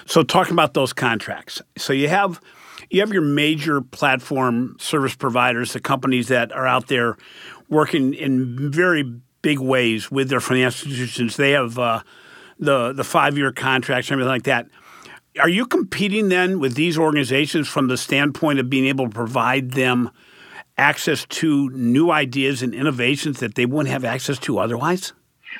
So 0.05 0.23
talking 0.23 0.53
about 0.53 0.73
those 0.73 0.93
contracts. 0.93 1.61
So 1.77 1.93
you 1.93 2.07
have 2.09 2.39
you 2.89 2.99
have 2.99 3.11
your 3.11 3.23
major 3.23 3.81
platform 3.81 4.75
service 4.79 5.15
providers, 5.15 5.73
the 5.73 5.79
companies 5.79 6.27
that 6.27 6.51
are 6.51 6.67
out 6.67 6.87
there 6.87 7.17
working 7.69 8.13
in 8.13 8.71
very 8.71 9.03
big 9.41 9.59
ways 9.59 10.11
with 10.11 10.29
their 10.29 10.39
financial 10.39 10.89
institutions. 10.89 11.37
They 11.37 11.51
have 11.51 11.77
uh, 11.77 12.01
the 12.59 12.93
the 12.93 13.03
five 13.03 13.37
year 13.37 13.51
contracts 13.51 14.09
and 14.09 14.13
everything 14.13 14.29
like 14.29 14.43
that. 14.43 14.67
Are 15.39 15.49
you 15.49 15.65
competing 15.65 16.29
then 16.29 16.59
with 16.59 16.75
these 16.75 16.97
organizations 16.97 17.67
from 17.67 17.87
the 17.87 17.97
standpoint 17.97 18.59
of 18.59 18.69
being 18.69 18.85
able 18.85 19.05
to 19.05 19.13
provide 19.13 19.71
them 19.71 20.11
access 20.77 21.25
to 21.25 21.69
new 21.71 22.11
ideas 22.11 22.61
and 22.61 22.73
innovations 22.73 23.39
that 23.39 23.55
they 23.55 23.65
wouldn't 23.65 23.91
have 23.91 24.05
access 24.05 24.37
to 24.39 24.59
otherwise? 24.59 25.13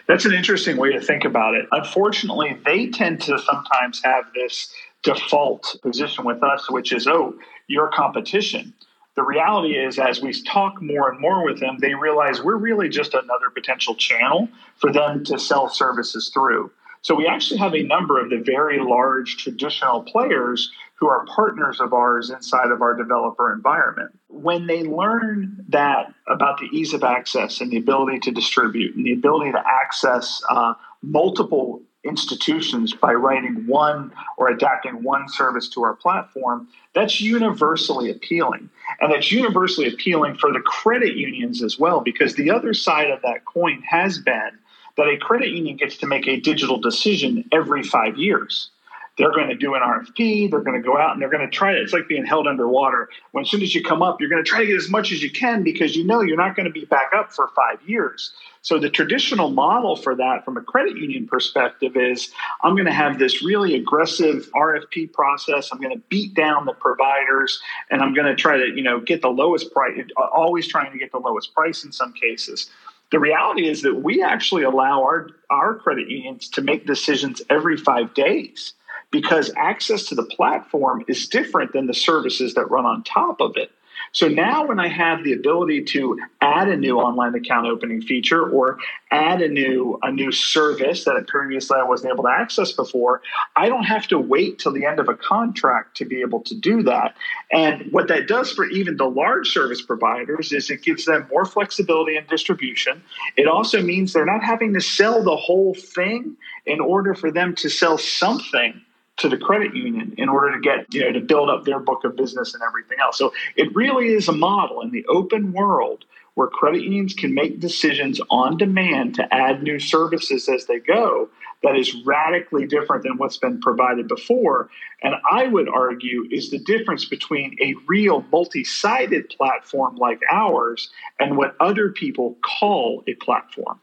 That's 0.08 0.26
an 0.26 0.34
interesting 0.34 0.78
way 0.78 0.92
to 0.92 1.02
think 1.02 1.26
about 1.26 1.56
it. 1.56 1.66
Unfortunately, 1.72 2.58
they 2.66 2.88
tend 2.88 3.22
to 3.24 3.40
sometimes 3.40 4.02
have 4.04 4.26
this 4.34 4.74
default 5.04 5.76
position 5.82 6.26
with 6.26 6.44
us, 6.44 6.70
which 6.70 6.92
is, 6.94 7.08
oh, 7.08 7.36
you're 7.68 7.90
competition. 7.90 8.74
The 9.16 9.24
reality 9.24 9.76
is, 9.76 10.00
as 10.00 10.22
we 10.22 10.34
talk 10.44 10.82
more 10.82 11.10
and 11.12 11.20
more 11.20 11.46
with 11.46 11.60
them, 11.60 11.78
they 11.80 11.94
realize 11.94 12.42
we're 12.42 12.56
really 12.56 12.90
just 12.90 13.14
another 13.14 13.50
potential 13.54 13.96
channel 13.96 14.50
for 14.78 14.92
them 14.92 15.24
to 15.26 15.38
sell 15.38 15.70
services 15.70 16.32
through. 16.34 16.72
So 17.04 17.16
we 17.16 17.28
actually 17.28 17.58
have 17.58 17.76
a 17.76 17.84
number 17.84 18.20
of 18.20 18.30
the 18.30 18.38
very 18.38 18.80
large 18.80 19.38
traditional 19.38 20.04
players 20.04 20.72
who 20.96 21.10
are 21.10 21.26
partners 21.26 21.82
of 21.82 21.92
ours 21.92 22.30
inside 22.30 22.72
of 22.72 22.82
our 22.82 22.96
developer 22.96 23.52
environment. 23.52 24.18
When 24.30 24.68
they 24.68 24.84
learn 24.84 25.66
that 25.68 26.14
about 26.28 26.60
the 26.60 26.68
ease 26.68 26.94
of 26.94 27.04
access 27.04 27.60
and 27.60 27.70
the 27.70 27.78
ability 27.78 28.20
to 28.20 28.32
distribute 28.32 28.96
and 28.96 29.06
the 29.06 29.12
ability 29.12 29.52
to 29.52 29.62
access 29.68 30.42
uh, 30.50 30.76
multiple 31.02 31.82
institutions 32.06 32.94
by 32.94 33.14
writing 33.14 33.68
one 33.68 34.14
or 34.38 34.48
adapting 34.50 35.04
one 35.04 35.28
service 35.28 35.68
to 35.70 35.84
our 35.84 35.96
platform, 35.96 36.70
that's 36.94 37.20
universally 37.20 38.10
appealing. 38.10 38.70
And 39.02 39.12
it's 39.12 39.32
universally 39.32 39.88
appealing 39.88 40.36
for 40.36 40.54
the 40.54 40.62
credit 40.62 41.16
unions 41.16 41.62
as 41.64 41.78
well, 41.78 42.00
because 42.00 42.36
the 42.36 42.50
other 42.50 42.74
side 42.74 43.10
of 43.10 43.22
that 43.24 43.44
coin 43.44 43.82
has 43.90 44.20
been 44.20 44.52
that 44.98 45.08
a 45.08 45.18
credit 45.18 45.50
union 45.50 45.78
gets 45.78 45.98
to 45.98 46.08
make 46.08 46.28
a 46.28 46.40
digital 46.40 46.78
decision 46.78 47.48
every 47.52 47.84
five 47.84 48.18
years. 48.18 48.70
They're 49.18 49.32
going 49.32 49.50
to 49.50 49.56
do 49.56 49.76
an 49.76 49.82
RFP. 49.82 50.50
They're 50.50 50.62
going 50.62 50.82
to 50.82 50.86
go 50.86 50.98
out 50.98 51.14
and 51.14 51.22
they're 51.22 51.30
going 51.30 51.48
to 51.48 51.56
try 51.56 51.72
it. 51.72 51.78
It's 51.78 51.94
like 51.94 52.08
being 52.08 52.26
held 52.26 52.48
underwater. 52.48 53.10
When 53.32 53.44
as 53.44 53.52
soon 53.52 53.62
as 53.62 53.76
you 53.76 53.84
come 53.84 54.02
up, 54.02 54.20
you're 54.20 54.30
going 54.30 54.44
to 54.44 54.50
try 54.50 54.62
to 54.62 54.66
get 54.66 54.76
as 54.76 54.90
much 54.90 55.12
as 55.12 55.22
you 55.22 55.30
can 55.30 55.62
because 55.62 55.96
you 55.96 56.04
know 56.04 56.22
you're 56.22 56.38
not 56.38 56.56
going 56.56 56.66
to 56.66 56.72
be 56.72 56.86
back 56.86 57.12
up 57.16 57.32
for 57.32 57.52
five 57.56 57.78
years. 57.88 58.34
So 58.64 58.80
the 58.80 58.90
traditional 58.90 59.52
model 59.52 59.96
for 59.96 60.16
that 60.16 60.46
from 60.46 60.58
a 60.58 60.62
credit 60.62 60.96
union 60.98 61.28
perspective 61.28 61.96
is 61.96 62.32
I'm 62.64 62.76
going 62.76 62.88
to 62.88 62.94
have 62.94 63.20
this 63.20 63.44
really 63.44 63.76
aggressive 63.76 64.50
RFP 64.56 65.14
process. 65.14 65.70
I'm 65.72 65.80
going 65.80 65.96
to 65.96 66.02
beat 66.10 66.34
down 66.34 66.66
the 66.66 66.74
providers 66.74 67.62
and 67.92 68.02
I'm 68.02 68.16
going 68.16 68.28
to 68.28 68.36
try 68.36 68.58
to, 68.58 68.66
you 68.66 68.82
know, 68.82 69.00
get 69.00 69.22
the 69.22 69.30
lowest 69.30 69.72
price, 69.74 70.00
always 70.18 70.68
trying 70.68 70.92
to 70.92 70.98
get 70.98 71.12
the 71.12 71.20
lowest 71.20 71.54
price 71.54 71.84
in 71.84 71.92
some 71.92 72.14
cases. 72.14 72.70
The 73.14 73.20
reality 73.20 73.68
is 73.70 73.84
that 73.84 74.02
we 74.02 74.24
actually 74.24 74.64
allow 74.64 75.04
our, 75.04 75.30
our 75.52 75.76
credit 75.76 76.10
unions 76.10 76.50
to 76.50 76.64
make 76.64 76.88
decisions 76.88 77.44
every 77.48 77.78
five 77.78 78.16
days 78.16 78.74
because 79.12 79.52
access 79.56 80.06
to 80.06 80.16
the 80.16 80.24
platform 80.24 81.06
is 81.08 81.28
different 81.28 81.74
than 81.74 81.86
the 81.86 81.94
services 81.94 82.56
that 82.56 82.72
run 82.72 82.88
on 82.88 83.04
top 83.04 83.40
of 83.40 83.56
it. 83.56 83.72
So 84.14 84.28
now 84.28 84.68
when 84.68 84.80
I 84.80 84.90
have 84.90 85.24
the 85.24 85.34
ability 85.34 85.84
to 85.86 86.20
add 86.40 86.70
a 86.70 86.78
new 86.78 87.00
online 87.00 87.34
account 87.34 87.66
opening 87.66 88.00
feature 88.00 88.48
or 88.48 88.78
add 89.10 89.42
a 89.42 89.48
new 89.48 90.00
a 90.04 90.12
new 90.12 90.32
service 90.32 91.04
that 91.06 91.28
previously 91.28 91.78
I 91.80 91.84
wasn't 91.84 92.14
able 92.14 92.26
to 92.26 92.30
access 92.30 92.72
before, 92.72 93.22
I 93.56 93.70
don't 93.70 93.86
have 93.86 94.08
to 94.10 94.20
wait 94.20 94.60
till 94.60 94.72
the 94.72 94.86
end 94.86 95.00
of 95.00 95.10
a 95.10 95.16
contract 95.16 95.98
to 95.98 96.06
be 96.06 96.22
able 96.22 96.42
to 96.42 96.54
do 96.54 96.84
that. 96.84 97.16
And 97.52 97.92
what 97.92 98.08
that 98.10 98.28
does 98.28 98.52
for 98.52 98.66
even 98.66 98.98
the 98.98 99.10
large 99.10 99.50
service 99.50 99.82
providers 99.82 100.52
is 100.52 100.70
it 100.70 100.84
gives 100.84 101.06
them 101.06 101.28
more 101.32 101.46
flexibility 101.46 102.16
in 102.16 102.26
distribution. 102.28 103.02
It 103.36 103.48
also 103.48 103.82
means 103.82 104.14
they're 104.14 104.26
not 104.26 104.44
having 104.44 104.76
to 104.76 104.82
sell 104.82 105.24
the 105.24 105.36
whole 105.36 105.74
thing 105.74 106.38
in 106.68 106.80
order 106.80 107.16
for 107.16 107.32
them 107.32 107.56
to 107.56 107.70
sell 107.70 107.98
something 107.98 108.80
to 109.18 109.30
the 109.30 109.38
credit 109.38 109.76
union 109.76 110.16
in 110.18 110.30
order 110.30 110.54
to 110.54 110.60
get 110.60 110.92
you 110.94 111.02
know 111.02 111.12
to 111.12 111.22
build 111.22 111.50
up 111.50 111.66
their 111.66 111.80
book 111.80 112.04
of 112.04 112.16
business 112.16 112.54
and 112.54 112.64
everything 112.64 112.98
else. 113.02 113.18
So 113.18 113.34
it 113.56 113.74
really 113.76 114.08
is 114.08 114.28
a 114.28 114.34
model 114.34 114.82
in 114.82 114.92
the 114.92 115.06
open 115.08 115.54
world 115.54 116.06
where 116.36 116.48
credit 116.48 116.82
unions 116.82 117.14
can 117.14 117.34
make 117.34 117.60
decisions 117.60 118.20
on 118.30 118.58
demand 118.58 119.16
to 119.16 119.34
add 119.34 119.62
new 119.62 119.78
services 119.80 120.50
as 120.50 120.66
they 120.66 120.80
go 120.80 121.30
that 121.62 121.78
is 121.78 121.96
radically 122.06 122.68
different 122.68 123.04
than 123.04 123.18
what's 123.18 123.38
been 123.38 123.60
provided 123.62 124.08
before. 124.08 124.70
And 125.02 125.16
i 125.32 125.48
would 125.48 125.70
argue 125.70 126.28
is 126.32 126.50
the 126.50 126.60
difference 126.60 127.06
between 127.06 127.56
a 127.62 127.76
real 127.88 128.26
multi-sided 128.32 129.30
platform 129.30 129.96
like 129.96 130.20
ours 130.32 130.90
and 131.20 131.38
what 131.38 131.56
other 131.60 131.90
people 131.90 132.38
call 132.60 133.04
a 133.08 133.14
platform. 133.16 133.80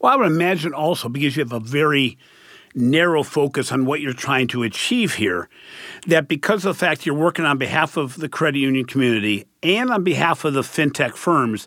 Well 0.00 0.12
i 0.12 0.16
would 0.16 0.26
imagine 0.26 0.74
also 0.74 1.08
because 1.08 1.36
you 1.36 1.44
have 1.44 1.52
a 1.52 1.60
very 1.60 2.18
narrow 2.76 3.22
focus 3.22 3.72
on 3.72 3.86
what 3.86 4.00
you're 4.00 4.12
trying 4.12 4.46
to 4.48 4.62
achieve 4.62 5.14
here. 5.14 5.48
That 6.06 6.28
because 6.28 6.64
of 6.64 6.76
the 6.76 6.78
fact 6.78 7.06
you're 7.06 7.14
working 7.14 7.44
on 7.44 7.58
behalf 7.58 7.96
of 7.96 8.16
the 8.16 8.28
credit 8.28 8.58
union 8.58 8.84
community 8.84 9.46
and 9.62 9.90
on 9.90 10.04
behalf 10.04 10.44
of 10.44 10.54
the 10.54 10.60
fintech 10.60 11.14
firms, 11.14 11.66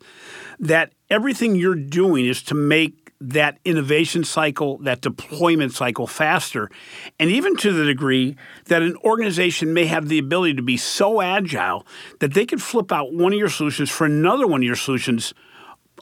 that 0.60 0.94
everything 1.10 1.56
you're 1.56 1.76
doing 1.76 2.26
is 2.26 2.42
to 2.44 2.56
make 2.56 3.10
that 3.22 3.58
innovation 3.66 4.24
cycle, 4.24 4.78
that 4.78 5.02
deployment 5.02 5.74
cycle 5.74 6.08
faster. 6.08 6.70
And 7.20 7.30
even 7.30 7.58
to 7.58 7.74
the 7.74 7.84
degree 7.84 8.38
that 8.66 8.82
an 8.82 8.96
organization 9.04 9.74
may 9.74 9.88
have 9.88 10.08
the 10.08 10.20
ability 10.20 10.54
to 10.54 10.62
be 10.62 10.78
so 10.78 11.22
agile 11.22 11.86
that 12.20 12.34
they 12.34 12.46
could 12.46 12.62
flip 12.62 12.92
out 12.92 13.14
one 13.14 13.34
of 13.34 13.40
your 13.40 13.50
solutions 13.50 13.90
for 13.90 14.06
another 14.06 14.48
one 14.48 14.62
of 14.62 14.66
your 14.66 14.76
solutions 14.76 15.34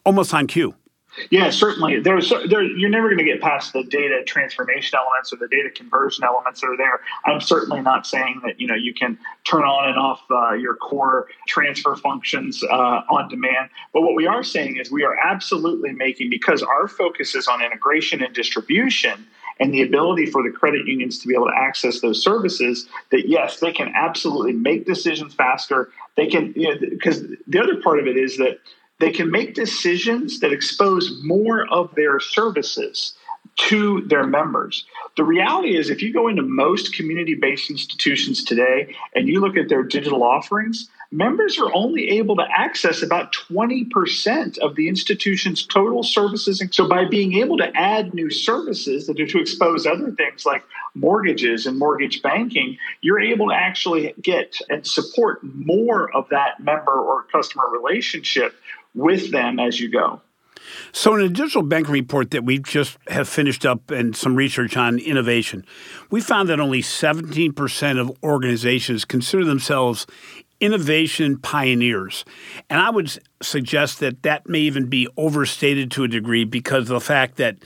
almost 0.06 0.34
on 0.34 0.46
cue. 0.46 0.76
Yeah, 1.30 1.50
certainly. 1.50 2.00
There's 2.00 2.30
there, 2.30 2.64
you're 2.64 2.90
never 2.90 3.08
going 3.08 3.18
to 3.20 3.24
get 3.24 3.42
past 3.42 3.74
the 3.74 3.84
data 3.84 4.24
transformation 4.26 4.98
elements 4.98 5.34
or 5.34 5.38
the 5.38 5.48
data 5.48 5.70
conversion 5.70 6.24
elements 6.24 6.62
that 6.62 6.68
are 6.68 6.78
there. 6.78 7.02
I'm 7.26 7.42
certainly 7.42 7.82
not 7.82 8.06
saying 8.06 8.42
that 8.46 8.60
you 8.60 8.68
know 8.68 8.76
you 8.76 8.94
can 8.94 9.18
turn 9.44 9.64
on 9.64 9.90
and 9.90 9.98
off 9.98 10.22
uh, 10.30 10.54
your 10.54 10.76
core 10.76 11.28
transfer 11.48 11.96
functions 11.96 12.64
uh, 12.64 13.02
on 13.10 13.30
demand. 13.30 13.70
But 13.94 14.02
what 14.02 14.16
we 14.16 14.28
are 14.28 14.44
saying 14.44 14.78
is 14.78 14.92
we 14.92 15.04
are 15.04 15.18
absolutely 15.18 15.92
making 15.92 16.30
because 16.30 16.62
our 16.64 16.88
focus 16.88 17.36
is 17.36 17.48
on 17.48 17.62
integration 17.62 18.24
and 18.24 18.34
distribution 18.34 19.28
and 19.60 19.74
the 19.74 19.82
ability 19.82 20.28
for 20.28 20.44
the 20.44 20.52
credit 20.52 20.86
unions 20.86 21.20
to 21.20 21.28
be 21.28 21.34
able 21.34 21.48
to 21.48 21.58
access 21.58 22.02
those 22.02 22.24
services 22.24 22.88
that 23.12 23.28
yes 23.28 23.60
they 23.60 23.72
can 23.72 23.92
absolutely 23.96 24.54
make 24.54 24.86
decisions 24.86 25.34
faster 25.34 25.90
they 26.16 26.28
can 26.28 26.54
because 26.54 27.22
you 27.22 27.30
know, 27.30 27.36
the 27.48 27.60
other 27.60 27.82
part 27.82 28.00
of 28.00 28.08
it 28.08 28.18
is 28.18 28.38
that 28.38 28.60
they 29.00 29.12
can 29.12 29.30
make 29.30 29.54
decisions 29.54 30.40
that 30.40 30.52
expose 30.52 31.22
more 31.24 31.68
of 31.72 31.94
their 31.96 32.20
services 32.20 33.14
to 33.58 34.02
their 34.02 34.26
members. 34.26 34.86
The 35.16 35.24
reality 35.24 35.78
is, 35.78 35.90
if 35.90 36.02
you 36.02 36.14
go 36.14 36.28
into 36.28 36.44
most 36.44 36.94
community 36.94 37.34
based 37.34 37.72
institutions 37.72 38.44
today 38.44 38.96
and 39.16 39.28
you 39.28 39.40
look 39.40 39.58
at 39.58 39.70
their 39.70 39.84
digital 39.84 40.24
offerings, 40.24 40.90
members 41.12 41.58
are 41.58 41.74
only 41.74 42.10
able 42.10 42.36
to 42.36 42.46
access 42.56 43.02
about 43.02 43.34
20% 43.34 44.58
of 44.60 44.76
the 44.76 44.88
institution's 44.88 45.66
total 45.66 46.04
services. 46.04 46.62
So, 46.72 46.88
by 46.88 47.06
being 47.06 47.34
able 47.34 47.58
to 47.58 47.72
add 47.76 48.14
new 48.14 48.30
services 48.30 49.08
that 49.08 49.20
are 49.20 49.26
to 49.26 49.40
expose 49.40 49.88
other 49.88 50.12
things 50.12 50.46
like 50.46 50.64
mortgages 50.94 51.66
and 51.66 51.80
mortgage 51.80 52.22
banking, 52.22 52.78
you're 53.02 53.22
able 53.22 53.50
to 53.50 53.56
actually 53.56 54.14
get 54.22 54.60
and 54.70 54.86
support 54.86 55.40
more 55.44 56.16
of 56.16 56.30
that 56.30 56.60
member 56.60 56.92
or 56.92 57.24
customer 57.24 57.66
relationship 57.72 58.56
with 58.98 59.32
them 59.32 59.60
as 59.60 59.80
you 59.80 59.90
go. 59.90 60.22
So, 60.92 61.16
in 61.16 61.22
a 61.22 61.30
digital 61.30 61.62
banking 61.62 61.94
report 61.94 62.32
that 62.32 62.44
we 62.44 62.60
just 62.60 62.98
have 63.08 63.30
finished 63.30 63.66
up 63.66 63.92
and 63.92 64.16
some 64.16 64.36
research 64.36 64.76
on 64.76 65.00
innovation, 65.00 65.66
we 66.10 66.20
found 66.20 66.50
that 66.50 66.60
only 66.60 66.82
17% 66.82 68.00
of 68.00 68.12
organizations 68.24 69.06
consider 69.06 69.46
themselves 69.46 70.08
innovation 70.60 71.38
pioneers. 71.38 72.26
And 72.70 72.82
I 72.82 72.90
would 72.90 73.16
suggest 73.42 74.00
that 74.00 74.24
that 74.24 74.50
may 74.50 74.60
even 74.62 74.90
be 74.90 75.08
overstated 75.16 75.92
to 75.92 76.04
a 76.04 76.08
degree 76.08 76.46
because 76.46 76.84
of 76.84 76.88
the 76.88 77.00
fact 77.00 77.38
that 77.38 77.58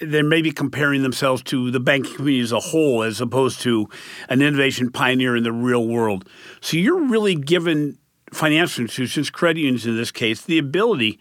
they 0.00 0.22
may 0.22 0.42
be 0.42 0.50
comparing 0.50 1.02
themselves 1.02 1.42
to 1.44 1.70
the 1.70 1.78
banking 1.78 2.14
community 2.16 2.42
as 2.42 2.52
a 2.52 2.58
whole 2.58 3.04
as 3.04 3.20
opposed 3.20 3.60
to 3.60 3.88
an 4.28 4.42
innovation 4.42 4.90
pioneer 4.90 5.36
in 5.36 5.44
the 5.44 5.52
real 5.52 5.86
world. 5.86 6.28
So 6.60 6.76
you're 6.76 7.06
really 7.06 7.36
giving 7.36 7.98
financial 8.32 8.82
institutions, 8.82 9.30
credit 9.30 9.60
unions 9.60 9.86
in 9.86 9.96
this 9.96 10.10
case, 10.10 10.42
the 10.42 10.58
ability 10.58 11.18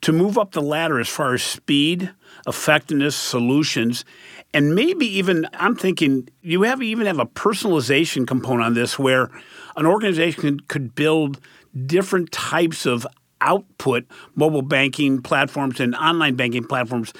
to 0.00 0.12
move 0.12 0.38
up 0.38 0.52
the 0.52 0.62
ladder 0.62 0.98
as 0.98 1.08
far 1.08 1.34
as 1.34 1.42
speed, 1.42 2.10
effectiveness, 2.46 3.16
solutions, 3.16 4.04
and 4.54 4.74
maybe 4.74 5.06
even 5.06 5.46
I'm 5.54 5.76
thinking 5.76 6.28
you 6.42 6.62
have 6.62 6.82
even 6.82 7.06
have 7.06 7.18
a 7.18 7.26
personalization 7.26 8.26
component 8.26 8.66
on 8.66 8.74
this 8.74 8.98
where 8.98 9.30
an 9.76 9.86
organization 9.86 10.60
could 10.68 10.94
build 10.94 11.40
different 11.86 12.32
types 12.32 12.84
of 12.84 13.06
output 13.40 14.04
mobile 14.34 14.62
banking 14.62 15.20
platforms 15.20 15.80
and 15.80 15.94
online 15.96 16.36
banking 16.36 16.64
platforms 16.64 17.12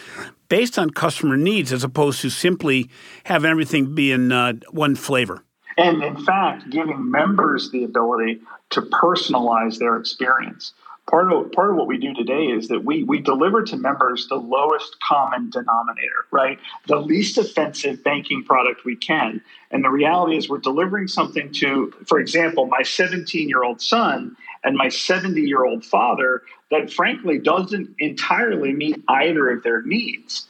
based 0.49 0.79
on 0.79 0.91
customer 0.91 1.37
needs 1.37 1.73
as 1.73 1.83
opposed 1.83 2.21
to 2.21 2.31
simply 2.31 2.89
having 3.25 3.51
everything 3.51 3.95
be 3.95 4.13
in 4.13 4.31
uh, 4.31 4.53
one 4.71 4.95
flavor. 4.95 5.43
And 5.83 6.03
in 6.03 6.25
fact, 6.25 6.71
giving 6.71 7.11
members 7.11 7.71
the 7.71 7.85
ability 7.85 8.41
to 8.71 8.83
personalize 8.83 9.79
their 9.79 9.97
experience 9.97 10.73
part 11.09 11.33
of 11.33 11.51
part 11.53 11.71
of 11.71 11.77
what 11.77 11.87
we 11.87 11.99
do 11.99 12.15
today 12.15 12.45
is 12.45 12.69
that 12.69 12.85
we 12.85 13.03
we 13.05 13.21
deliver 13.21 13.63
to 13.63 13.77
members 13.77 14.29
the 14.29 14.37
lowest 14.37 14.99
common 15.01 15.51
denominator, 15.51 16.27
right? 16.31 16.59
The 16.87 16.97
least 16.97 17.39
offensive 17.39 18.03
banking 18.05 18.45
product 18.45 18.85
we 18.85 18.97
can. 18.97 19.41
And 19.71 19.85
the 19.85 19.91
reality 19.91 20.37
is 20.37 20.49
we're 20.49 20.59
delivering 20.59 21.09
something 21.09 21.53
to, 21.55 21.93
for 22.07 22.19
example, 22.19 22.67
my 22.67 22.83
17-year-old 22.83 23.81
son 23.81 24.37
and 24.65 24.77
my 24.77 24.87
70-year-old 24.87 25.85
father 25.85 26.43
that 26.71 26.93
frankly 26.93 27.39
doesn't 27.39 27.95
entirely 27.99 28.73
meet 28.73 29.03
either 29.09 29.51
of 29.51 29.63
their 29.63 29.83
needs. 29.83 30.47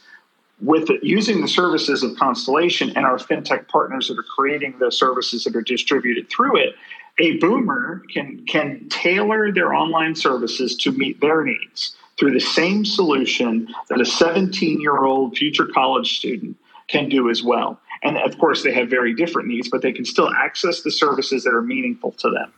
With 0.63 0.89
it, 0.89 1.03
using 1.03 1.41
the 1.41 1.47
services 1.47 2.03
of 2.03 2.15
Constellation 2.15 2.91
and 2.95 3.05
our 3.05 3.17
fintech 3.17 3.67
partners 3.67 4.07
that 4.07 4.17
are 4.17 4.23
creating 4.23 4.75
the 4.79 4.91
services 4.91 5.43
that 5.43 5.55
are 5.55 5.61
distributed 5.61 6.29
through 6.29 6.57
it, 6.57 6.75
a 7.19 7.37
boomer 7.37 8.03
can 8.11 8.45
can 8.45 8.87
tailor 8.89 9.51
their 9.51 9.73
online 9.73 10.15
services 10.15 10.75
to 10.77 10.91
meet 10.91 11.19
their 11.21 11.43
needs 11.43 11.95
through 12.17 12.31
the 12.31 12.39
same 12.39 12.85
solution 12.85 13.67
that 13.89 13.99
a 13.99 14.05
17 14.05 14.81
year 14.81 15.03
old 15.03 15.35
future 15.37 15.67
college 15.67 16.17
student 16.17 16.57
can 16.87 17.09
do 17.09 17.29
as 17.29 17.43
well. 17.43 17.79
And 18.03 18.17
of 18.17 18.37
course, 18.37 18.63
they 18.63 18.73
have 18.73 18.89
very 18.89 19.13
different 19.13 19.47
needs, 19.47 19.69
but 19.69 19.81
they 19.81 19.91
can 19.93 20.05
still 20.05 20.29
access 20.29 20.81
the 20.81 20.91
services 20.91 21.43
that 21.43 21.53
are 21.53 21.61
meaningful 21.61 22.11
to 22.13 22.29
them. 22.29 22.51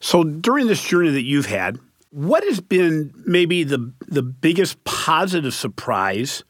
So 0.00 0.24
during 0.24 0.66
this 0.66 0.82
journey 0.82 1.10
that 1.10 1.24
you've 1.24 1.46
had, 1.46 1.78
what 2.10 2.42
has 2.44 2.60
been 2.60 3.12
maybe 3.26 3.64
the 3.64 3.92
the 4.06 4.22
biggest 4.22 4.82
positive 4.84 5.54
surprise 5.54 6.42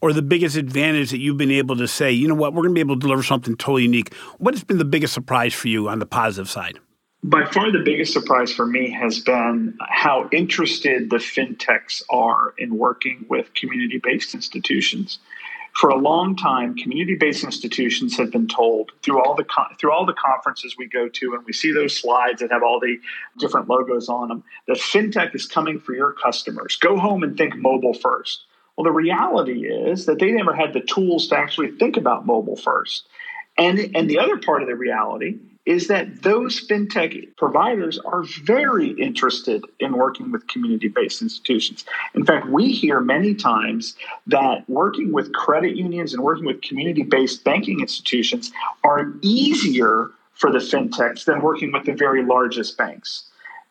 or 0.00 0.12
the 0.12 0.22
biggest 0.22 0.56
advantage 0.56 1.10
that 1.10 1.18
you've 1.18 1.36
been 1.36 1.50
able 1.50 1.76
to 1.76 1.88
say, 1.88 2.12
you 2.12 2.28
know 2.28 2.34
what, 2.34 2.52
we're 2.52 2.62
going 2.62 2.74
to 2.74 2.74
be 2.74 2.80
able 2.80 2.96
to 2.96 3.00
deliver 3.00 3.22
something 3.22 3.56
totally 3.56 3.82
unique? 3.82 4.14
What 4.38 4.54
has 4.54 4.64
been 4.64 4.78
the 4.78 4.84
biggest 4.84 5.14
surprise 5.14 5.54
for 5.54 5.68
you 5.68 5.88
on 5.88 5.98
the 5.98 6.06
positive 6.06 6.50
side? 6.50 6.78
By 7.22 7.44
far, 7.46 7.72
the 7.72 7.80
biggest 7.80 8.12
surprise 8.12 8.52
for 8.52 8.66
me 8.66 8.90
has 8.90 9.20
been 9.20 9.76
how 9.80 10.28
interested 10.32 11.10
the 11.10 11.16
fintechs 11.16 12.02
are 12.08 12.54
in 12.58 12.76
working 12.78 13.24
with 13.28 13.52
community 13.54 13.98
based 14.02 14.34
institutions. 14.34 15.18
For 15.74 15.90
a 15.90 15.96
long 15.96 16.36
time, 16.36 16.74
community 16.76 17.16
based 17.16 17.42
institutions 17.42 18.16
have 18.16 18.30
been 18.30 18.46
told 18.46 18.92
through 19.02 19.22
all 19.22 19.34
the 19.34 19.44
through 19.78 19.92
all 19.92 20.06
the 20.06 20.14
conferences 20.14 20.76
we 20.78 20.86
go 20.86 21.08
to, 21.08 21.34
and 21.34 21.44
we 21.44 21.52
see 21.52 21.72
those 21.72 21.98
slides 21.98 22.40
that 22.40 22.50
have 22.52 22.62
all 22.62 22.80
the 22.80 22.98
different 23.38 23.68
logos 23.68 24.08
on 24.08 24.28
them, 24.28 24.44
that 24.68 24.76
fintech 24.76 25.34
is 25.34 25.46
coming 25.46 25.80
for 25.80 25.94
your 25.94 26.12
customers. 26.12 26.76
Go 26.76 26.96
home 26.96 27.22
and 27.22 27.36
think 27.36 27.56
mobile 27.56 27.92
first. 27.92 28.44
Well, 28.76 28.84
the 28.84 28.92
reality 28.92 29.66
is 29.66 30.06
that 30.06 30.18
they 30.18 30.30
never 30.32 30.54
had 30.54 30.72
the 30.72 30.80
tools 30.80 31.28
to 31.28 31.36
actually 31.36 31.72
think 31.72 31.96
about 31.96 32.26
mobile 32.26 32.56
first. 32.56 33.06
And, 33.58 33.96
and 33.96 34.08
the 34.10 34.18
other 34.18 34.36
part 34.36 34.62
of 34.62 34.68
the 34.68 34.74
reality 34.74 35.38
is 35.64 35.88
that 35.88 36.22
those 36.22 36.66
fintech 36.68 37.36
providers 37.36 37.98
are 37.98 38.22
very 38.44 38.90
interested 38.92 39.64
in 39.80 39.96
working 39.96 40.30
with 40.30 40.46
community 40.46 40.88
based 40.88 41.20
institutions. 41.22 41.84
In 42.14 42.24
fact, 42.24 42.48
we 42.48 42.70
hear 42.70 43.00
many 43.00 43.34
times 43.34 43.96
that 44.28 44.68
working 44.68 45.10
with 45.10 45.32
credit 45.32 45.74
unions 45.74 46.14
and 46.14 46.22
working 46.22 46.44
with 46.44 46.62
community 46.62 47.02
based 47.02 47.42
banking 47.42 47.80
institutions 47.80 48.52
are 48.84 49.12
easier 49.22 50.10
for 50.34 50.52
the 50.52 50.58
fintechs 50.58 51.24
than 51.24 51.40
working 51.40 51.72
with 51.72 51.84
the 51.84 51.94
very 51.94 52.22
largest 52.22 52.76
banks. 52.78 53.24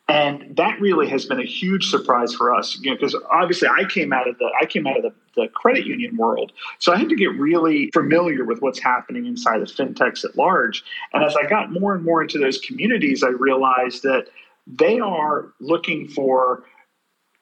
And 0.07 0.55
that 0.55 0.79
really 0.79 1.09
has 1.09 1.25
been 1.25 1.39
a 1.39 1.45
huge 1.45 1.89
surprise 1.89 2.33
for 2.33 2.53
us, 2.53 2.77
you 2.79 2.91
know, 2.91 2.95
because 2.95 3.15
obviously 3.31 3.67
I 3.67 3.85
came 3.85 4.13
out 4.13 4.27
of 4.27 4.37
the 4.37 4.51
I 4.61 4.65
came 4.65 4.85
out 4.85 4.97
of 4.97 5.03
the, 5.03 5.13
the 5.35 5.47
credit 5.47 5.85
union 5.85 6.15
world, 6.15 6.51
so 6.77 6.93
I 6.93 6.97
had 6.97 7.09
to 7.09 7.15
get 7.15 7.31
really 7.39 7.89
familiar 7.91 8.45
with 8.45 8.61
what's 8.61 8.79
happening 8.79 9.25
inside 9.25 9.61
of 9.61 9.67
fintechs 9.67 10.23
at 10.23 10.37
large. 10.37 10.83
And 11.13 11.23
as 11.23 11.35
I 11.35 11.47
got 11.47 11.71
more 11.71 11.95
and 11.95 12.03
more 12.03 12.21
into 12.21 12.37
those 12.37 12.59
communities, 12.59 13.23
I 13.23 13.29
realized 13.29 14.03
that 14.03 14.27
they 14.67 14.99
are 14.99 15.47
looking 15.59 16.07
for 16.07 16.63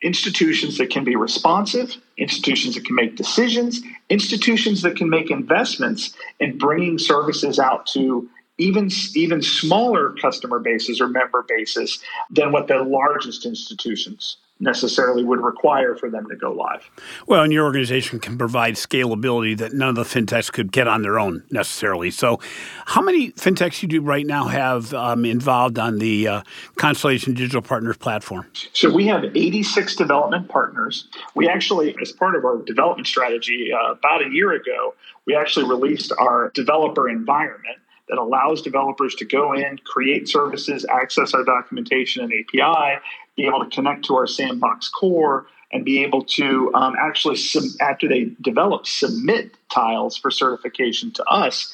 institutions 0.02 0.78
that 0.78 0.90
can 0.90 1.04
be 1.04 1.16
responsive, 1.16 1.98
institutions 2.18 2.76
that 2.76 2.86
can 2.86 2.96
make 2.96 3.16
decisions, 3.16 3.82
institutions 4.10 4.82
that 4.84 4.96
can 4.96 5.10
make 5.10 5.32
investments 5.32 6.14
in 6.40 6.58
bringing 6.58 6.98
services 6.98 7.60
out 7.60 7.86
to 7.88 8.30
even 8.58 8.90
even 9.16 9.42
smaller 9.42 10.14
customer 10.22 10.60
bases 10.60 11.02
or 11.02 11.08
member 11.08 11.44
bases 11.48 12.00
than 12.30 12.52
what 12.52 12.68
the 12.68 12.80
largest 12.80 13.46
institutions 13.46 14.38
necessarily 14.60 15.24
would 15.24 15.42
require 15.42 15.96
for 15.96 16.10
them 16.10 16.28
to 16.30 16.36
go 16.36 16.52
live. 16.52 16.90
Well, 17.28 17.44
and 17.44 17.52
your 17.52 17.66
organization 17.66 18.20
can 18.20 18.38
provide 18.38 18.76
scalability 18.76 19.58
that 19.58 19.74
none 19.74 19.90
of 19.90 19.96
the 19.96 20.04
fintechs 20.04 20.52
could 20.52 20.72
get 20.72 20.88
on 20.88 21.02
their 21.02 21.20
own 21.20 21.44
necessarily. 21.52 22.12
So, 22.12 22.40
how 22.86 23.02
many 23.02 23.32
fintechs 23.32 23.82
you 23.82 23.88
do 23.88 24.02
right 24.02 24.26
now 24.26 24.46
have 24.46 24.94
um, 24.94 25.26
involved 25.26 25.78
on 25.78 26.00
the 26.00 26.28
uh, 26.28 26.44
Constellation 26.78 27.34
Digital 27.34 27.62
Partners 27.62 27.98
platform? 27.98 28.48
So, 28.74 28.94
we 28.94 29.06
have 29.08 29.24
86 29.24 29.96
development 29.96 30.48
partners. 30.48 31.08
We 31.36 31.50
actually, 31.50 31.96
as 32.02 32.12
part 32.12 32.36
of 32.36 32.46
our 32.46 32.62
development 32.62 33.08
strategy, 33.08 33.72
uh, 33.74 33.94
about 33.94 34.26
a 34.26 34.30
year 34.30 34.54
ago, 34.54 34.96
we 35.26 35.36
actually 35.36 35.68
released 35.68 36.12
our 36.18 36.52
developer 36.54 37.10
environment 37.10 37.78
that 38.14 38.22
allows 38.22 38.62
developers 38.62 39.16
to 39.16 39.26
go 39.26 39.54
in, 39.54 39.80
create 39.86 40.30
services, 40.30 40.86
access 40.88 41.34
our 41.34 41.44
documentation 41.44 42.24
and 42.24 42.32
API, 42.32 43.02
be 43.36 43.48
able 43.48 43.60
to 43.60 43.70
connect 43.76 44.06
to 44.06 44.16
our 44.16 44.28
sandbox 44.28 44.88
core, 44.88 45.48
and 45.72 45.84
be 45.84 46.04
able 46.04 46.24
to 46.24 46.72
um, 46.76 46.94
actually, 47.00 47.40
after 47.82 48.08
they 48.08 48.30
develop, 48.42 48.86
submit 48.86 49.56
tiles 49.74 50.16
for 50.16 50.30
certification 50.30 51.10
to 51.10 51.24
us. 51.24 51.74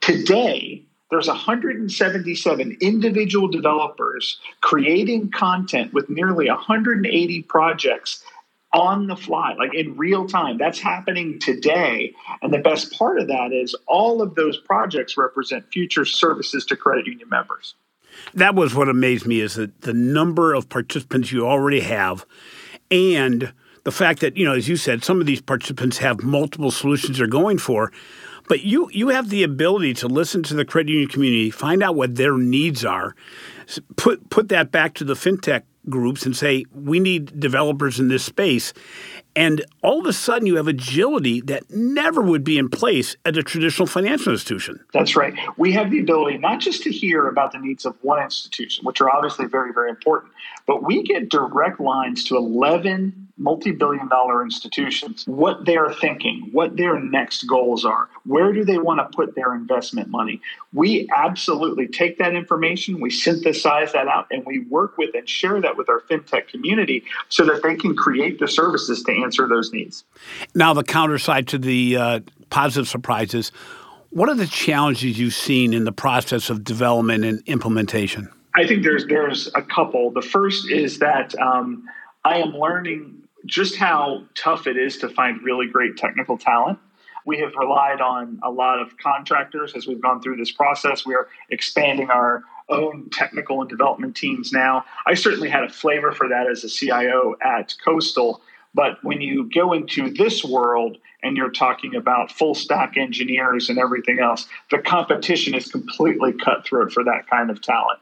Today, 0.00 0.84
there's 1.10 1.26
177 1.26 2.76
individual 2.80 3.48
developers 3.48 4.38
creating 4.60 5.32
content 5.32 5.92
with 5.92 6.08
nearly 6.08 6.48
180 6.48 7.42
projects 7.42 8.24
on 8.72 9.06
the 9.06 9.16
fly, 9.16 9.54
like 9.58 9.74
in 9.74 9.96
real 9.96 10.26
time. 10.26 10.58
That's 10.58 10.78
happening 10.78 11.38
today. 11.38 12.14
And 12.40 12.52
the 12.52 12.58
best 12.58 12.92
part 12.92 13.18
of 13.18 13.28
that 13.28 13.52
is 13.52 13.74
all 13.86 14.22
of 14.22 14.34
those 14.34 14.58
projects 14.58 15.16
represent 15.16 15.70
future 15.72 16.04
services 16.04 16.64
to 16.66 16.76
credit 16.76 17.06
union 17.06 17.28
members. 17.28 17.74
That 18.34 18.54
was 18.54 18.74
what 18.74 18.88
amazed 18.88 19.26
me 19.26 19.40
is 19.40 19.54
that 19.54 19.82
the 19.82 19.94
number 19.94 20.54
of 20.54 20.68
participants 20.68 21.32
you 21.32 21.46
already 21.46 21.80
have 21.80 22.26
and 22.90 23.52
the 23.84 23.92
fact 23.92 24.20
that, 24.20 24.36
you 24.36 24.44
know, 24.44 24.54
as 24.54 24.68
you 24.68 24.76
said, 24.76 25.02
some 25.02 25.20
of 25.20 25.26
these 25.26 25.40
participants 25.40 25.98
have 25.98 26.22
multiple 26.22 26.70
solutions 26.70 27.18
they're 27.18 27.26
going 27.26 27.58
for. 27.58 27.92
But 28.48 28.62
you 28.62 28.90
you 28.92 29.08
have 29.08 29.30
the 29.30 29.44
ability 29.44 29.94
to 29.94 30.08
listen 30.08 30.42
to 30.44 30.54
the 30.54 30.64
credit 30.64 30.90
union 30.90 31.08
community, 31.08 31.50
find 31.50 31.82
out 31.82 31.94
what 31.94 32.16
their 32.16 32.36
needs 32.36 32.84
are, 32.84 33.14
put 33.96 34.30
put 34.30 34.48
that 34.48 34.72
back 34.72 34.94
to 34.94 35.04
the 35.04 35.14
fintech 35.14 35.62
groups 35.88 36.24
and 36.24 36.36
say 36.36 36.64
we 36.72 37.00
need 37.00 37.38
developers 37.40 37.98
in 37.98 38.08
this 38.08 38.24
space 38.24 38.72
And 39.34 39.64
all 39.82 40.00
of 40.00 40.06
a 40.06 40.12
sudden, 40.12 40.46
you 40.46 40.56
have 40.56 40.68
agility 40.68 41.40
that 41.42 41.70
never 41.70 42.20
would 42.20 42.44
be 42.44 42.58
in 42.58 42.68
place 42.68 43.16
at 43.24 43.36
a 43.36 43.42
traditional 43.42 43.86
financial 43.86 44.32
institution. 44.32 44.80
That's 44.92 45.16
right. 45.16 45.34
We 45.56 45.72
have 45.72 45.90
the 45.90 46.00
ability 46.00 46.38
not 46.38 46.60
just 46.60 46.82
to 46.82 46.90
hear 46.90 47.28
about 47.28 47.52
the 47.52 47.58
needs 47.58 47.86
of 47.86 47.96
one 48.02 48.22
institution, 48.22 48.84
which 48.84 49.00
are 49.00 49.10
obviously 49.10 49.46
very, 49.46 49.72
very 49.72 49.88
important, 49.88 50.32
but 50.66 50.84
we 50.84 51.02
get 51.02 51.30
direct 51.30 51.80
lines 51.80 52.24
to 52.24 52.36
11 52.36 53.21
multi-billion 53.42 54.08
dollar 54.08 54.42
institutions 54.42 55.24
what 55.26 55.64
they're 55.64 55.92
thinking 55.92 56.48
what 56.52 56.76
their 56.76 56.98
next 57.00 57.44
goals 57.44 57.84
are 57.84 58.08
where 58.24 58.52
do 58.52 58.64
they 58.64 58.78
want 58.78 58.98
to 58.98 59.16
put 59.16 59.34
their 59.34 59.54
investment 59.54 60.08
money? 60.08 60.40
We 60.72 61.10
absolutely 61.14 61.88
take 61.88 62.18
that 62.18 62.34
information 62.34 63.00
we 63.00 63.10
synthesize 63.10 63.92
that 63.92 64.08
out 64.08 64.26
and 64.30 64.44
we 64.46 64.60
work 64.60 64.96
with 64.96 65.14
and 65.14 65.28
share 65.28 65.60
that 65.60 65.76
with 65.76 65.88
our 65.88 66.00
fintech 66.00 66.48
community 66.48 67.04
so 67.28 67.44
that 67.46 67.62
they 67.62 67.76
can 67.76 67.96
create 67.96 68.38
the 68.38 68.48
services 68.48 69.02
to 69.04 69.12
answer 69.12 69.48
those 69.48 69.72
needs. 69.72 70.04
Now 70.54 70.72
the 70.72 70.84
counter 70.84 71.18
side 71.18 71.48
to 71.48 71.58
the 71.58 71.96
uh, 71.96 72.20
positive 72.50 72.88
surprises 72.88 73.52
what 74.10 74.28
are 74.28 74.34
the 74.34 74.46
challenges 74.46 75.18
you've 75.18 75.32
seen 75.32 75.72
in 75.72 75.84
the 75.84 75.92
process 75.92 76.50
of 76.50 76.64
development 76.64 77.24
and 77.24 77.42
implementation? 77.46 78.28
I 78.54 78.66
think 78.66 78.82
there's 78.82 79.06
there's 79.06 79.50
a 79.54 79.62
couple. 79.62 80.10
The 80.10 80.20
first 80.20 80.70
is 80.70 80.98
that 80.98 81.34
um, 81.38 81.84
I 82.24 82.36
am 82.36 82.50
learning 82.50 83.22
just 83.46 83.76
how 83.76 84.24
tough 84.34 84.66
it 84.66 84.76
is 84.76 84.98
to 84.98 85.08
find 85.08 85.42
really 85.42 85.66
great 85.66 85.96
technical 85.96 86.38
talent. 86.38 86.78
We 87.24 87.38
have 87.38 87.52
relied 87.56 88.00
on 88.00 88.40
a 88.42 88.50
lot 88.50 88.80
of 88.80 88.96
contractors 88.98 89.74
as 89.74 89.86
we've 89.86 90.00
gone 90.00 90.20
through 90.20 90.36
this 90.36 90.50
process. 90.50 91.06
We 91.06 91.14
are 91.14 91.28
expanding 91.50 92.10
our 92.10 92.42
own 92.68 93.10
technical 93.10 93.60
and 93.60 93.70
development 93.70 94.16
teams 94.16 94.52
now. 94.52 94.84
I 95.06 95.14
certainly 95.14 95.48
had 95.48 95.62
a 95.64 95.68
flavor 95.68 96.12
for 96.12 96.28
that 96.28 96.48
as 96.50 96.64
a 96.64 96.68
CIO 96.68 97.36
at 97.44 97.74
Coastal. 97.84 98.40
But 98.74 99.02
when 99.04 99.20
you 99.20 99.50
go 99.54 99.72
into 99.72 100.10
this 100.10 100.44
world 100.44 100.96
and 101.22 101.36
you're 101.36 101.50
talking 101.50 101.94
about 101.94 102.32
full 102.32 102.54
stack 102.54 102.96
engineers 102.96 103.68
and 103.68 103.78
everything 103.78 104.18
else, 104.18 104.46
the 104.70 104.78
competition 104.78 105.54
is 105.54 105.70
completely 105.70 106.32
cutthroat 106.32 106.92
for 106.92 107.04
that 107.04 107.28
kind 107.28 107.50
of 107.50 107.60
talent. 107.60 108.00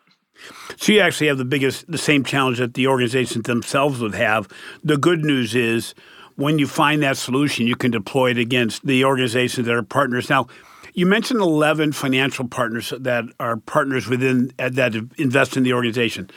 So 0.76 0.92
you 0.92 1.00
actually 1.00 1.28
have 1.28 1.38
the 1.38 1.44
biggest, 1.44 1.90
the 1.90 1.98
same 1.98 2.24
challenge 2.24 2.58
that 2.58 2.74
the 2.74 2.86
organizations 2.86 3.44
themselves 3.44 4.00
would 4.00 4.14
have. 4.14 4.48
The 4.82 4.96
good 4.96 5.24
news 5.24 5.54
is 5.54 5.94
when 6.36 6.58
you 6.58 6.66
find 6.66 7.02
that 7.02 7.16
solution, 7.16 7.66
you 7.66 7.76
can 7.76 7.90
deploy 7.90 8.30
it 8.30 8.38
against 8.38 8.86
the 8.86 9.04
organizations 9.04 9.66
that 9.66 9.74
are 9.74 9.82
partners. 9.82 10.30
Now, 10.30 10.46
you 10.94 11.06
mentioned 11.06 11.40
11 11.40 11.92
financial 11.92 12.48
partners 12.48 12.92
that 12.98 13.24
are 13.38 13.56
partners 13.58 14.08
within 14.08 14.52
that 14.56 14.94
invest 15.18 15.56
in 15.56 15.62
the 15.62 15.72
organization. 15.72 16.30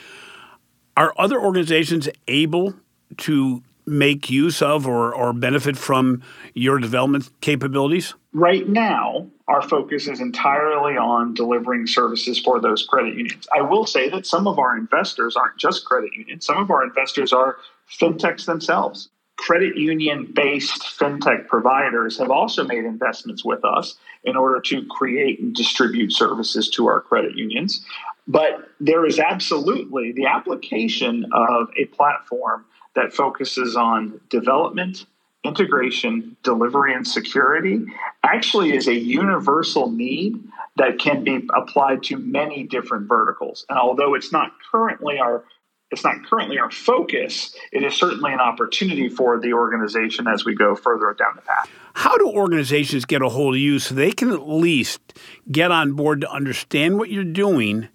Are 0.95 1.13
other 1.17 1.39
organizations 1.39 2.07
able 2.27 2.75
to 3.17 3.63
make 3.85 4.29
use 4.29 4.61
of 4.61 4.87
or, 4.87 5.13
or 5.13 5.33
benefit 5.33 5.77
from 5.77 6.21
your 6.53 6.79
development 6.79 7.29
capabilities? 7.41 8.13
Right 8.33 8.67
now, 8.67 9.27
our 9.47 9.62
focus 9.62 10.08
is 10.08 10.21
entirely 10.21 10.95
on 10.97 11.34
delivering 11.34 11.86
services 11.86 12.39
for 12.39 12.62
those 12.62 12.86
credit 12.86 13.15
unions. 13.15 13.47
I 13.56 13.62
will 13.62 13.86
say 13.86 14.10
that 14.10 14.25
some 14.25 14.47
of 14.47 14.58
our 14.58 14.77
investors 14.77 15.36
aren't 15.36 15.58
just 15.58 15.86
credit 15.86 16.13
unions, 16.13 16.45
some 16.45 16.58
of 16.58 16.71
our 16.71 16.84
investors 16.84 17.34
are 17.34 17.58
fintechs 17.89 18.45
themselves. 18.45 19.10
Credit 19.36 19.75
union 19.75 20.32
based 20.34 20.84
fintech 20.97 21.47
providers 21.47 22.17
have 22.19 22.29
also 22.29 22.63
made 22.63 22.86
investments 22.86 23.43
with 23.43 23.65
us 23.65 23.95
in 24.23 24.38
order 24.38 24.62
to 24.62 24.86
create 24.86 25.39
and 25.39 25.53
distribute 25.56 26.12
services 26.13 26.69
to 26.69 26.88
our 26.88 27.01
credit 27.01 27.36
unions. 27.36 27.84
But 28.27 28.69
there 28.79 29.06
is 29.06 29.19
absolutely 29.19 30.13
the 30.13 30.27
application 30.27 31.25
of 31.34 31.67
a 31.77 31.86
platform 31.86 32.65
that 32.95 33.12
focuses 33.12 33.75
on 33.75 34.21
development 34.29 35.06
integration, 35.43 36.38
delivery, 36.43 36.93
and 36.93 37.08
security 37.08 37.86
actually 38.23 38.75
is 38.75 38.88
a 38.88 38.95
universal 38.95 39.91
need 39.91 40.41
that 40.77 40.99
can 40.99 41.23
be 41.23 41.47
applied 41.56 42.03
to 42.03 42.17
many 42.17 42.63
different 42.63 43.08
verticals. 43.08 43.65
And 43.69 43.77
although 43.77 44.15
it's 44.15 44.32
not 44.32 44.51
currently 44.71 45.19
our 45.19 45.43
it's 45.91 46.03
not 46.03 46.25
currently 46.25 46.58
our 46.58 46.71
focus, 46.71 47.56
it 47.71 47.84
is 47.84 47.93
certainly 47.93 48.34
an 48.34 48.39
opportunity 48.39 49.10
for 49.10 49.39
the 49.39 49.53
organization 49.53 50.27
as 50.27 50.43
we 50.43 50.56
go 50.56 50.75
further 50.75 51.13
down 51.13 51.34
the 51.36 51.43
path. 51.43 51.69
How 51.93 52.17
do 52.17 52.27
organizations 52.27 53.06
get 53.06 53.21
a 53.21 53.29
hold 53.29 53.53
of 53.53 53.62
you 53.62 53.77
so 53.77 53.93
they 53.93 54.12
can 54.12 54.32
at 54.32 54.49
least 54.49 55.19
get 55.51 55.69
on 55.69 55.93
board 55.93 56.21
to 56.21 56.32
understand 56.32 56.97
what 56.97 57.12
you're 57.12 57.23
doing 57.23 57.89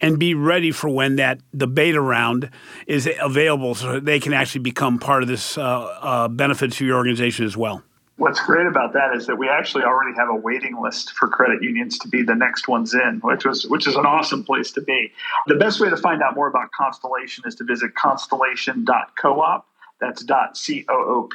and 0.00 0.18
be 0.18 0.34
ready 0.34 0.70
for 0.70 0.88
when 0.88 1.16
that 1.16 1.40
the 1.52 1.66
beta 1.66 2.00
round 2.00 2.50
is 2.86 3.08
available 3.20 3.74
so 3.74 4.00
they 4.00 4.20
can 4.20 4.32
actually 4.32 4.60
become 4.60 4.98
part 4.98 5.22
of 5.22 5.28
this 5.28 5.58
uh, 5.58 5.62
uh, 5.62 6.28
benefit 6.28 6.72
to 6.72 6.86
your 6.86 6.96
organization 6.96 7.44
as 7.44 7.56
well. 7.56 7.82
What's 8.16 8.40
great 8.40 8.66
about 8.66 8.92
that 8.92 9.16
is 9.16 9.26
that 9.26 9.36
we 9.36 9.48
actually 9.48 9.84
already 9.84 10.14
have 10.16 10.28
a 10.28 10.34
waiting 10.34 10.80
list 10.80 11.12
for 11.12 11.28
credit 11.28 11.62
unions 11.62 11.98
to 12.00 12.08
be 12.08 12.22
the 12.22 12.34
next 12.34 12.68
ones 12.68 12.94
in, 12.94 13.20
which 13.24 13.44
was 13.44 13.66
which 13.66 13.86
is 13.86 13.96
an 13.96 14.06
awesome 14.06 14.44
place 14.44 14.70
to 14.72 14.82
be. 14.82 15.10
The 15.46 15.56
best 15.56 15.80
way 15.80 15.88
to 15.88 15.96
find 15.96 16.22
out 16.22 16.36
more 16.36 16.46
about 16.46 16.70
Constellation 16.70 17.44
is 17.46 17.54
to 17.56 17.64
visit 17.64 17.94
constellation.coop. 17.94 19.64
That's 20.02 20.24
.coop. 20.24 21.32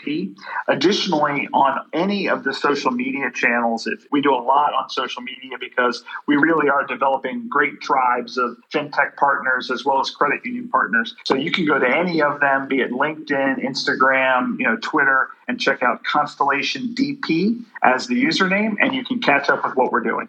Additionally, 0.67 1.47
on 1.53 1.85
any 1.93 2.27
of 2.27 2.43
the 2.43 2.53
social 2.53 2.91
media 2.91 3.31
channels, 3.33 3.87
if 3.87 4.05
we 4.11 4.21
do 4.21 4.33
a 4.33 4.43
lot 4.43 4.73
on 4.73 4.89
social 4.89 5.21
media 5.21 5.57
because 5.57 6.03
we 6.27 6.35
really 6.35 6.69
are 6.69 6.85
developing 6.85 7.47
great 7.47 7.79
tribes 7.79 8.37
of 8.37 8.57
fintech 8.73 9.15
partners 9.15 9.71
as 9.71 9.85
well 9.85 10.01
as 10.01 10.09
credit 10.09 10.43
union 10.43 10.67
partners. 10.67 11.15
So 11.23 11.35
you 11.35 11.49
can 11.49 11.65
go 11.65 11.79
to 11.79 11.87
any 11.87 12.21
of 12.21 12.41
them, 12.41 12.67
be 12.67 12.81
it 12.81 12.91
LinkedIn, 12.91 13.65
Instagram, 13.65 14.59
you 14.59 14.65
know, 14.65 14.75
Twitter, 14.81 15.29
and 15.47 15.57
check 15.57 15.81
out 15.81 16.03
Constellation 16.03 16.93
DP 16.93 17.63
as 17.83 18.07
the 18.07 18.21
username, 18.21 18.75
and 18.81 18.93
you 18.93 19.05
can 19.05 19.21
catch 19.21 19.49
up 19.49 19.63
with 19.63 19.77
what 19.77 19.93
we're 19.93 20.03
doing. 20.03 20.27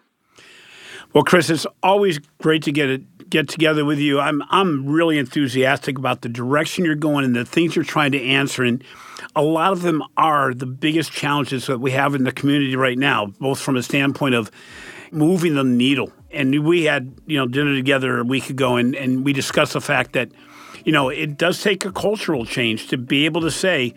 Well, 1.13 1.25
Kris, 1.25 1.49
it's 1.49 1.67
always 1.83 2.19
great 2.39 2.63
to 2.63 2.71
get 2.71 2.89
it 2.89 3.01
get 3.29 3.47
together 3.47 3.85
with 3.85 3.99
you. 3.99 4.19
I'm 4.19 4.43
I'm 4.49 4.87
really 4.87 5.17
enthusiastic 5.17 5.97
about 5.97 6.21
the 6.21 6.29
direction 6.29 6.85
you're 6.85 6.95
going 6.95 7.25
and 7.25 7.35
the 7.35 7.45
things 7.45 7.75
you're 7.75 7.85
trying 7.85 8.11
to 8.13 8.21
answer. 8.21 8.63
And 8.63 8.83
a 9.35 9.41
lot 9.41 9.71
of 9.71 9.81
them 9.81 10.03
are 10.17 10.53
the 10.53 10.65
biggest 10.65 11.11
challenges 11.11 11.67
that 11.67 11.79
we 11.79 11.91
have 11.91 12.15
in 12.15 12.23
the 12.23 12.31
community 12.31 12.75
right 12.75 12.97
now, 12.97 13.27
both 13.39 13.59
from 13.59 13.75
a 13.75 13.83
standpoint 13.83 14.35
of 14.35 14.51
moving 15.11 15.55
the 15.55 15.63
needle. 15.63 16.11
And 16.31 16.63
we 16.63 16.83
had, 16.83 17.13
you 17.25 17.37
know, 17.37 17.47
dinner 17.47 17.75
together 17.75 18.19
a 18.19 18.23
week 18.23 18.49
ago 18.49 18.75
and, 18.75 18.95
and 18.95 19.25
we 19.25 19.33
discussed 19.33 19.73
the 19.73 19.81
fact 19.81 20.13
that, 20.13 20.29
you 20.85 20.91
know, 20.91 21.09
it 21.09 21.37
does 21.37 21.61
take 21.61 21.85
a 21.85 21.91
cultural 21.91 22.45
change 22.45 22.87
to 22.89 22.97
be 22.97 23.25
able 23.25 23.41
to 23.41 23.51
say, 23.51 23.95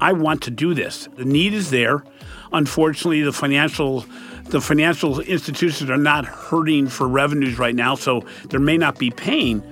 I 0.00 0.12
want 0.12 0.42
to 0.42 0.50
do 0.50 0.74
this. 0.74 1.08
The 1.16 1.24
need 1.24 1.54
is 1.54 1.70
there. 1.70 2.04
Unfortunately, 2.52 3.22
the 3.22 3.32
financial 3.32 4.04
the 4.52 4.60
financial 4.60 5.18
institutions 5.20 5.88
are 5.90 5.96
not 5.96 6.26
hurting 6.26 6.86
for 6.86 7.08
revenues 7.08 7.58
right 7.58 7.74
now, 7.74 7.94
so 7.94 8.22
there 8.50 8.60
may 8.60 8.76
not 8.76 8.98
be 8.98 9.10
pain. 9.10 9.62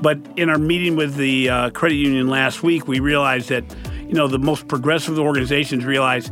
But 0.00 0.18
in 0.36 0.48
our 0.48 0.58
meeting 0.58 0.96
with 0.96 1.16
the 1.16 1.50
uh, 1.50 1.70
credit 1.70 1.96
union 1.96 2.28
last 2.28 2.62
week, 2.62 2.88
we 2.88 2.98
realized 2.98 3.50
that 3.50 3.64
you 4.08 4.14
know 4.14 4.26
the 4.26 4.38
most 4.38 4.68
progressive 4.68 5.18
organizations 5.18 5.84
realize 5.84 6.30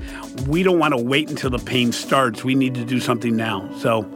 we 0.48 0.62
don't 0.62 0.78
want 0.78 0.96
to 0.96 1.02
wait 1.02 1.28
until 1.28 1.50
the 1.50 1.58
pain 1.58 1.92
starts. 1.92 2.42
We 2.42 2.54
need 2.54 2.74
to 2.74 2.84
do 2.84 2.98
something 2.98 3.36
now. 3.36 3.70
So. 3.78 4.10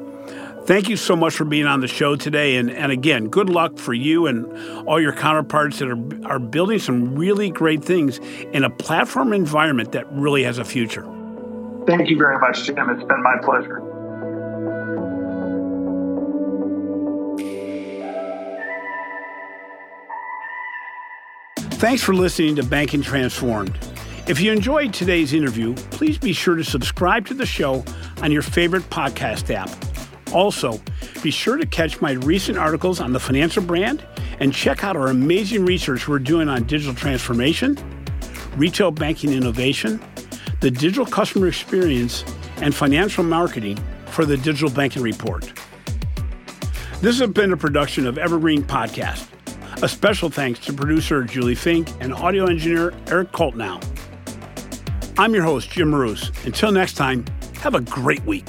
Thank 0.65 0.91
you 0.91 0.99
so 0.99 1.17
much 1.17 1.33
for 1.33 1.47
being 1.47 1.65
on 1.65 1.81
the 1.81 1.89
show 1.89 2.15
today. 2.15 2.57
And, 2.57 2.71
and 2.71 2.93
again, 2.93 3.29
good 3.29 3.49
luck 3.49 3.79
for 3.79 3.95
you 3.95 4.27
and 4.27 4.87
all 4.87 5.01
your 5.01 5.15
counterparts 5.15 5.79
that 5.79 5.89
are, 5.89 6.27
are 6.31 6.39
building 6.39 6.79
some 6.79 7.17
really 7.17 7.49
great 7.49 7.83
things 7.83 8.19
in 8.53 8.65
a 8.65 8.69
platform 8.69 9.33
environment 9.33 9.93
that 9.93 10.07
really 10.13 10.43
has 10.43 10.59
a 10.59 10.67
future. 10.67 11.11
Thank 11.89 12.11
you 12.11 12.19
very 12.19 12.39
much, 12.39 12.65
Jim. 12.65 12.91
It's 12.91 13.03
been 13.03 13.23
my 13.23 13.37
pleasure. 13.43 13.81
Thanks 21.79 22.03
for 22.03 22.13
listening 22.13 22.57
to 22.57 22.63
Banking 22.63 23.01
Transformed. 23.01 23.79
If 24.27 24.39
you 24.39 24.53
enjoyed 24.53 24.93
today's 24.93 25.33
interview, 25.33 25.75
please 25.91 26.19
be 26.19 26.35
sure 26.35 26.57
to 26.57 26.63
subscribe 26.63 27.27
to 27.29 27.33
the 27.33 27.47
show 27.47 27.83
on 28.21 28.33
your 28.33 28.43
favorite 28.43 28.83
podcast 28.91 29.51
app. 29.51 29.71
Also, 30.35 30.79
be 31.23 31.31
sure 31.31 31.57
to 31.57 31.65
catch 31.65 32.03
my 32.03 32.13
recent 32.13 32.59
articles 32.59 33.01
on 33.01 33.15
the 33.15 33.21
financial 33.21 33.63
brand 33.63 34.05
and 34.41 34.53
check 34.53 34.85
out 34.85 34.95
our 34.95 35.07
amazing 35.07 35.65
research 35.65 36.07
we're 36.07 36.19
doing 36.19 36.51
on 36.51 36.65
digital 36.65 36.95
transformation, 36.95 37.79
retail 38.59 38.91
banking 38.91 39.33
innovation, 39.33 39.99
the 40.61 40.71
digital 40.71 41.07
customer 41.07 41.49
experience, 41.49 42.25
and 42.61 42.75
financial 42.75 43.23
marketing 43.23 43.79
for 44.07 44.25
the 44.25 44.37
Digital 44.37 44.71
Banking 44.71 45.03
Report. 45.03 45.53
This 47.01 47.21
has 47.21 47.31
been 47.31 47.53
a 47.53 47.57
production 47.57 48.07
of 48.07 48.19
Evergreen 48.19 48.65
Podcast. 48.65 49.29
A 49.83 49.89
special 49.89 50.29
thanks 50.29 50.59
to 50.61 50.73
producer 50.73 51.23
Julie 51.23 51.55
Fink 51.55 51.89
and 52.01 52.13
audio 52.13 52.47
engineer 52.47 52.93
Eric 53.09 53.31
Coltnow. 53.31 53.81
I'm 55.17 55.35
your 55.35 55.45
host, 55.45 55.71
Jim 55.71 55.95
Roos. 55.95 56.33
Until 56.45 56.73
next 56.73 56.95
time, 56.95 57.25
have 57.61 57.77
a 57.77 57.81
great 57.81 58.25
week. 58.25 58.49